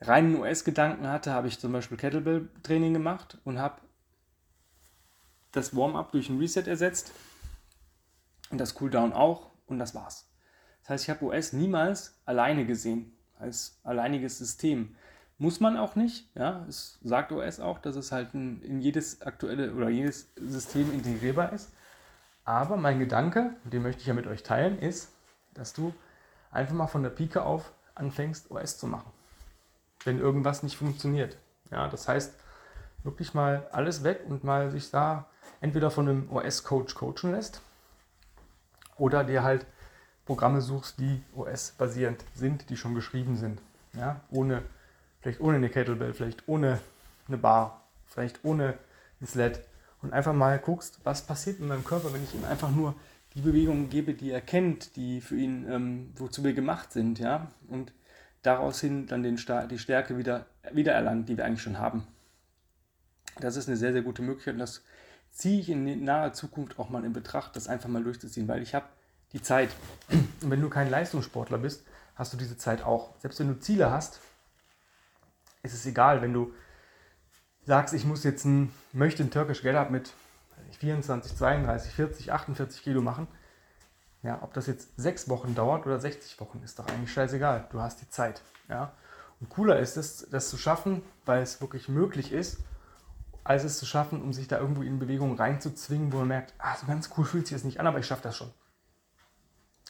reinen 0.00 0.36
US-Gedanken 0.36 1.08
hatte, 1.08 1.32
habe 1.32 1.48
ich 1.48 1.58
zum 1.58 1.72
Beispiel 1.72 1.96
Kettlebell-Training 1.96 2.92
gemacht 2.92 3.38
und 3.44 3.58
habe 3.58 3.80
das 5.52 5.74
Warm-up 5.74 6.12
durch 6.12 6.28
ein 6.28 6.38
Reset 6.38 6.66
ersetzt 6.66 7.10
und 8.50 8.58
das 8.58 8.74
Cooldown 8.74 9.14
auch 9.14 9.50
und 9.66 9.78
das 9.78 9.94
war's. 9.94 10.30
Das 10.82 10.90
heißt, 10.90 11.04
ich 11.04 11.10
habe 11.10 11.24
OS 11.24 11.54
niemals 11.54 12.20
alleine 12.26 12.66
gesehen, 12.66 13.16
als 13.38 13.80
alleiniges 13.82 14.38
System. 14.38 14.94
Muss 15.38 15.60
man 15.60 15.76
auch 15.76 15.94
nicht, 15.94 16.28
ja, 16.34 16.64
es 16.68 16.98
sagt 17.02 17.30
OS 17.30 17.60
auch, 17.60 17.78
dass 17.78 17.94
es 17.94 18.10
halt 18.10 18.34
in, 18.34 18.80
jedes 18.80 19.22
aktuelle 19.22 19.72
oder 19.72 19.88
jedes 19.88 20.32
System 20.36 20.92
integrierbar 20.92 21.52
ist. 21.52 21.70
Aber 22.44 22.76
mein 22.76 22.98
Gedanke, 22.98 23.54
den 23.64 23.82
möchte 23.82 24.00
ich 24.00 24.06
ja 24.08 24.14
mit 24.14 24.26
euch 24.26 24.42
teilen, 24.42 24.78
ist, 24.80 25.12
dass 25.54 25.74
du 25.74 25.94
einfach 26.50 26.74
mal 26.74 26.88
von 26.88 27.02
der 27.02 27.10
Pike 27.10 27.42
auf 27.42 27.72
anfängst, 27.94 28.50
OS 28.50 28.78
zu 28.78 28.86
machen. 28.86 29.12
Wenn 30.04 30.18
irgendwas 30.18 30.62
nicht 30.62 30.76
funktioniert. 30.76 31.36
Ja, 31.70 31.88
das 31.88 32.08
heißt, 32.08 32.34
wirklich 33.04 33.34
mal 33.34 33.68
alles 33.70 34.02
weg 34.02 34.24
und 34.28 34.44
mal 34.44 34.70
sich 34.70 34.90
da 34.90 35.26
entweder 35.60 35.90
von 35.90 36.08
einem 36.08 36.30
OS-Coach 36.30 36.94
coachen 36.94 37.32
lässt 37.32 37.60
oder 38.96 39.24
dir 39.24 39.42
halt 39.42 39.66
Programme 40.24 40.60
suchst, 40.60 40.98
die 40.98 41.22
OS-basierend 41.34 42.24
sind, 42.34 42.70
die 42.70 42.76
schon 42.76 42.94
geschrieben 42.94 43.36
sind. 43.36 43.60
Ja, 43.94 44.20
ohne, 44.30 44.62
vielleicht 45.20 45.40
ohne 45.40 45.56
eine 45.56 45.68
Kettlebell, 45.68 46.14
vielleicht 46.14 46.48
ohne 46.48 46.80
eine 47.26 47.36
Bar, 47.36 47.84
vielleicht 48.06 48.44
ohne 48.44 48.74
ein 49.20 49.26
Sled 49.26 49.60
und 50.02 50.12
einfach 50.12 50.32
mal 50.32 50.58
guckst, 50.58 51.00
was 51.04 51.22
passiert 51.22 51.60
mit 51.60 51.68
meinem 51.68 51.84
Körper, 51.84 52.12
wenn 52.12 52.22
ich 52.22 52.34
ihm 52.34 52.44
einfach 52.44 52.70
nur 52.70 52.94
die 53.34 53.40
Bewegungen 53.40 53.90
gebe, 53.90 54.14
die 54.14 54.30
er 54.30 54.40
kennt, 54.40 54.96
die 54.96 55.20
für 55.20 55.36
ihn, 55.36 55.66
ähm, 55.70 56.12
wozu 56.16 56.44
wir 56.44 56.54
gemacht 56.54 56.92
sind, 56.92 57.18
ja, 57.18 57.48
und 57.68 57.92
daraus 58.42 58.80
hin 58.80 59.06
dann 59.06 59.22
den, 59.22 59.38
die 59.70 59.78
Stärke 59.78 60.16
wieder, 60.16 60.46
wieder 60.72 60.92
erlangt, 60.92 61.28
die 61.28 61.36
wir 61.36 61.44
eigentlich 61.44 61.62
schon 61.62 61.78
haben. 61.78 62.06
Das 63.40 63.56
ist 63.56 63.68
eine 63.68 63.76
sehr, 63.76 63.92
sehr 63.92 64.02
gute 64.02 64.22
Möglichkeit 64.22 64.54
und 64.54 64.60
das 64.60 64.82
ziehe 65.30 65.60
ich 65.60 65.68
in 65.68 66.04
naher 66.04 66.32
Zukunft 66.32 66.78
auch 66.78 66.88
mal 66.88 67.04
in 67.04 67.12
Betracht, 67.12 67.54
das 67.54 67.68
einfach 67.68 67.88
mal 67.88 68.02
durchzuziehen, 68.02 68.48
weil 68.48 68.62
ich 68.62 68.74
habe 68.74 68.86
die 69.32 69.42
Zeit. 69.42 69.70
Und 70.10 70.28
wenn 70.50 70.60
du 70.60 70.68
kein 70.68 70.90
Leistungssportler 70.90 71.58
bist, 71.58 71.84
hast 72.14 72.32
du 72.32 72.36
diese 72.36 72.56
Zeit 72.56 72.82
auch. 72.82 73.14
Selbst 73.20 73.38
wenn 73.38 73.48
du 73.48 73.60
Ziele 73.60 73.90
hast, 73.90 74.20
ist 75.62 75.74
es 75.74 75.86
egal, 75.86 76.22
wenn 76.22 76.32
du 76.32 76.52
sagst, 77.64 77.94
ich 77.94 78.04
muss 78.04 78.24
jetzt 78.24 78.44
ein, 78.44 78.72
möchte 78.92 79.22
ein 79.22 79.30
Turkish 79.30 79.62
Get-Up 79.62 79.90
mit 79.90 80.12
24, 80.78 81.36
32, 81.36 81.92
40, 81.92 82.32
48 82.32 82.82
Kilo 82.82 83.02
machen. 83.02 83.26
Ja, 84.22 84.42
ob 84.42 84.52
das 84.54 84.66
jetzt 84.66 84.90
sechs 84.96 85.28
Wochen 85.28 85.54
dauert 85.54 85.86
oder 85.86 85.98
60 85.98 86.40
Wochen, 86.40 86.60
ist 86.64 86.78
doch 86.78 86.86
eigentlich 86.88 87.12
scheißegal. 87.12 87.68
Du 87.70 87.80
hast 87.80 88.00
die 88.00 88.08
Zeit. 88.08 88.42
Ja? 88.68 88.92
Und 89.40 89.48
cooler 89.48 89.78
ist 89.78 89.96
es, 89.96 90.28
das 90.30 90.50
zu 90.50 90.56
schaffen, 90.56 91.02
weil 91.24 91.42
es 91.42 91.60
wirklich 91.60 91.88
möglich 91.88 92.32
ist 92.32 92.58
als 93.48 93.64
es 93.64 93.78
zu 93.78 93.86
schaffen, 93.86 94.20
um 94.20 94.34
sich 94.34 94.46
da 94.46 94.58
irgendwo 94.58 94.82
in 94.82 94.98
Bewegung 94.98 95.34
reinzuzwingen, 95.34 96.12
wo 96.12 96.18
man 96.18 96.28
merkt, 96.28 96.52
ah, 96.58 96.76
so 96.76 96.86
ganz 96.86 97.08
cool 97.16 97.24
fühlt 97.24 97.46
sich 97.46 97.54
das 97.54 97.64
nicht 97.64 97.80
an, 97.80 97.86
aber 97.86 97.98
ich 97.98 98.06
schaffe 98.06 98.22
das 98.22 98.36
schon. 98.36 98.52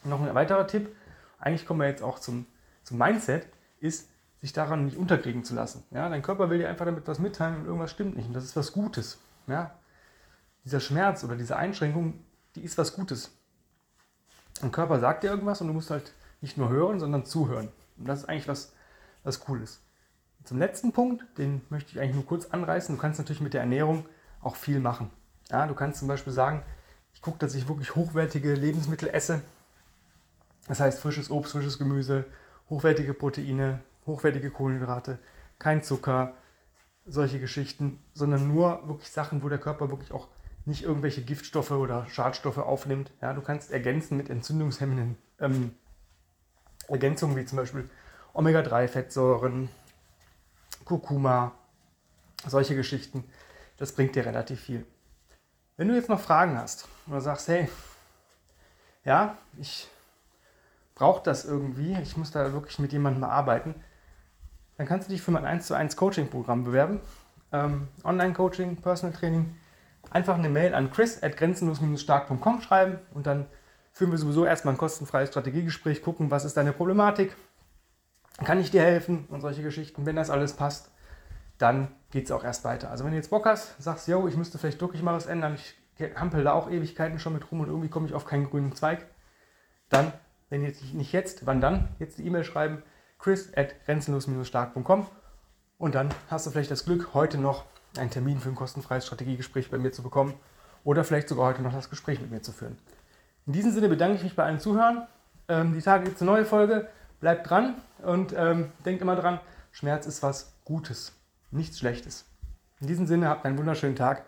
noch 0.04 0.22
ein 0.22 0.32
weiterer 0.32 0.68
Tipp, 0.68 0.94
eigentlich 1.40 1.66
kommen 1.66 1.80
wir 1.80 1.88
jetzt 1.88 2.04
auch 2.04 2.20
zum, 2.20 2.46
zum 2.84 2.98
Mindset, 2.98 3.48
ist, 3.80 4.08
sich 4.40 4.52
daran 4.52 4.84
nicht 4.84 4.96
unterkriegen 4.96 5.44
zu 5.44 5.54
lassen. 5.54 5.82
Ja, 5.90 6.08
dein 6.08 6.22
Körper 6.22 6.50
will 6.50 6.58
dir 6.58 6.68
einfach 6.68 6.84
damit 6.84 7.06
was 7.08 7.18
mitteilen 7.18 7.56
und 7.56 7.66
irgendwas 7.66 7.90
stimmt 7.90 8.16
nicht 8.16 8.26
und 8.26 8.34
das 8.34 8.44
ist 8.44 8.56
was 8.56 8.72
Gutes. 8.72 9.18
Ja, 9.46 9.74
dieser 10.64 10.80
Schmerz 10.80 11.24
oder 11.24 11.36
diese 11.36 11.56
Einschränkung, 11.56 12.20
die 12.54 12.62
ist 12.62 12.78
was 12.78 12.94
Gutes. 12.94 13.32
Dein 14.60 14.72
Körper 14.72 15.00
sagt 15.00 15.22
dir 15.22 15.30
irgendwas 15.30 15.60
und 15.60 15.68
du 15.68 15.72
musst 15.72 15.90
halt 15.90 16.12
nicht 16.40 16.56
nur 16.56 16.68
hören, 16.68 17.00
sondern 17.00 17.24
zuhören. 17.24 17.68
Und 17.96 18.06
das 18.06 18.20
ist 18.20 18.28
eigentlich 18.28 18.48
was, 18.48 18.72
was 19.24 19.40
Cooles. 19.40 19.80
Zum 20.44 20.58
letzten 20.58 20.92
Punkt, 20.92 21.24
den 21.36 21.62
möchte 21.68 21.92
ich 21.92 22.00
eigentlich 22.00 22.14
nur 22.14 22.26
kurz 22.26 22.46
anreißen. 22.46 22.94
Du 22.94 23.00
kannst 23.00 23.18
natürlich 23.18 23.40
mit 23.40 23.54
der 23.54 23.60
Ernährung 23.60 24.06
auch 24.40 24.56
viel 24.56 24.80
machen. 24.80 25.10
Ja, 25.50 25.66
du 25.66 25.74
kannst 25.74 25.98
zum 25.98 26.08
Beispiel 26.08 26.32
sagen, 26.32 26.62
ich 27.12 27.22
gucke, 27.22 27.38
dass 27.38 27.54
ich 27.54 27.68
wirklich 27.68 27.94
hochwertige 27.94 28.54
Lebensmittel 28.54 29.08
esse. 29.08 29.42
Das 30.68 30.80
heißt 30.80 31.00
frisches 31.00 31.30
Obst, 31.30 31.52
frisches 31.52 31.78
Gemüse, 31.78 32.24
hochwertige 32.70 33.14
Proteine, 33.14 33.80
hochwertige 34.08 34.50
Kohlenhydrate, 34.50 35.20
kein 35.60 35.84
Zucker, 35.84 36.34
solche 37.06 37.38
Geschichten, 37.38 38.02
sondern 38.12 38.48
nur 38.48 38.86
wirklich 38.88 39.10
Sachen, 39.10 39.42
wo 39.42 39.48
der 39.48 39.58
Körper 39.58 39.90
wirklich 39.90 40.12
auch 40.12 40.28
nicht 40.64 40.82
irgendwelche 40.82 41.22
Giftstoffe 41.22 41.70
oder 41.70 42.06
Schadstoffe 42.08 42.58
aufnimmt. 42.58 43.10
Ja, 43.22 43.32
du 43.32 43.40
kannst 43.40 43.70
ergänzen 43.70 44.16
mit 44.16 44.28
entzündungshemmenden 44.28 45.16
ähm, 45.40 45.74
Ergänzungen 46.88 47.36
wie 47.36 47.44
zum 47.44 47.56
Beispiel 47.56 47.88
Omega-3-Fettsäuren, 48.34 49.68
Kurkuma, 50.84 51.52
solche 52.46 52.76
Geschichten. 52.76 53.24
Das 53.78 53.92
bringt 53.92 54.14
dir 54.14 54.26
relativ 54.26 54.60
viel. 54.60 54.84
Wenn 55.76 55.88
du 55.88 55.94
jetzt 55.94 56.08
noch 56.08 56.20
Fragen 56.20 56.58
hast 56.58 56.88
oder 57.06 57.20
sagst, 57.20 57.48
hey, 57.48 57.68
ja, 59.04 59.38
ich 59.58 59.88
brauche 60.94 61.22
das 61.22 61.44
irgendwie, 61.44 61.96
ich 62.02 62.16
muss 62.16 62.30
da 62.30 62.52
wirklich 62.52 62.78
mit 62.78 62.92
jemandem 62.92 63.24
arbeiten, 63.24 63.74
dann 64.78 64.86
kannst 64.86 65.08
du 65.08 65.12
dich 65.12 65.20
für 65.20 65.32
mein 65.32 65.44
1 65.44 65.66
zu 65.66 65.74
1 65.74 65.96
Coaching-Programm 65.96 66.64
bewerben. 66.64 67.00
Ähm, 67.52 67.88
Online-Coaching, 68.04 68.76
Personal 68.76 69.14
Training. 69.14 69.54
Einfach 70.10 70.38
eine 70.38 70.48
Mail 70.48 70.74
an 70.74 70.90
chris 70.90 71.22
at 71.22 71.36
grenzenlos-stark.com 71.36 72.62
schreiben 72.62 72.98
und 73.12 73.26
dann 73.26 73.46
führen 73.92 74.12
wir 74.12 74.18
sowieso 74.18 74.46
erstmal 74.46 74.74
ein 74.74 74.78
kostenfreies 74.78 75.28
Strategiegespräch, 75.30 76.02
gucken, 76.02 76.30
was 76.30 76.44
ist 76.44 76.56
deine 76.56 76.72
Problematik, 76.72 77.36
kann 78.44 78.60
ich 78.60 78.70
dir 78.70 78.82
helfen 78.82 79.26
und 79.28 79.40
solche 79.40 79.62
Geschichten. 79.62 80.06
Wenn 80.06 80.16
das 80.16 80.30
alles 80.30 80.52
passt, 80.52 80.92
dann 81.58 81.88
geht 82.12 82.26
es 82.26 82.30
auch 82.30 82.44
erst 82.44 82.64
weiter. 82.64 82.90
Also 82.90 83.04
wenn 83.04 83.10
du 83.10 83.16
jetzt 83.16 83.30
Bock 83.30 83.44
hast, 83.44 83.82
sagst, 83.82 84.06
yo, 84.06 84.28
ich 84.28 84.36
müsste 84.36 84.56
vielleicht 84.56 84.80
wirklich 84.80 85.02
mal 85.02 85.14
was 85.14 85.26
ändern, 85.26 85.54
ich 85.54 85.74
hampel 86.14 86.44
da 86.44 86.52
auch 86.52 86.70
Ewigkeiten 86.70 87.18
schon 87.18 87.32
mit 87.32 87.50
rum 87.50 87.60
und 87.60 87.66
irgendwie 87.66 87.88
komme 87.88 88.06
ich 88.06 88.14
auf 88.14 88.24
keinen 88.24 88.48
grünen 88.48 88.74
Zweig, 88.76 89.04
dann, 89.88 90.12
wenn 90.48 90.62
jetzt 90.62 90.94
nicht 90.94 91.12
jetzt, 91.12 91.46
wann 91.46 91.60
dann? 91.60 91.88
Jetzt 91.98 92.18
die 92.18 92.26
E-Mail 92.26 92.44
schreiben, 92.44 92.84
chris 93.18 93.50
at 93.56 93.74
grenzenlos-stark.com 93.84 95.06
und 95.78 95.94
dann 95.94 96.10
hast 96.30 96.46
du 96.46 96.50
vielleicht 96.50 96.70
das 96.70 96.84
Glück, 96.84 97.14
heute 97.14 97.38
noch 97.38 97.64
einen 97.96 98.10
Termin 98.10 98.40
für 98.40 98.48
ein 98.48 98.54
kostenfreies 98.54 99.06
Strategiegespräch 99.06 99.70
bei 99.70 99.78
mir 99.78 99.92
zu 99.92 100.02
bekommen 100.02 100.34
oder 100.84 101.04
vielleicht 101.04 101.28
sogar 101.28 101.46
heute 101.46 101.62
noch 101.62 101.72
das 101.72 101.90
Gespräch 101.90 102.20
mit 102.20 102.30
mir 102.30 102.42
zu 102.42 102.52
führen. 102.52 102.78
In 103.46 103.52
diesem 103.52 103.72
Sinne 103.72 103.88
bedanke 103.88 104.16
ich 104.16 104.22
mich 104.22 104.36
bei 104.36 104.44
allen 104.44 104.60
Zuhörern. 104.60 105.06
Ähm, 105.48 105.74
die 105.74 105.80
Tage 105.80 106.04
gibt 106.04 106.16
es 106.16 106.22
eine 106.22 106.30
neue 106.30 106.44
Folge. 106.44 106.88
Bleibt 107.20 107.48
dran 107.48 107.74
und 108.02 108.34
ähm, 108.36 108.70
denkt 108.84 109.02
immer 109.02 109.16
dran, 109.16 109.40
Schmerz 109.72 110.06
ist 110.06 110.22
was 110.22 110.52
Gutes, 110.64 111.12
nichts 111.50 111.78
Schlechtes. 111.78 112.26
In 112.80 112.86
diesem 112.86 113.06
Sinne, 113.06 113.28
habt 113.28 113.44
einen 113.44 113.58
wunderschönen 113.58 113.96
Tag. 113.96 114.24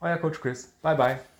Euer 0.00 0.18
Coach 0.18 0.40
Chris. 0.40 0.72
Bye, 0.82 0.96
bye. 0.96 1.31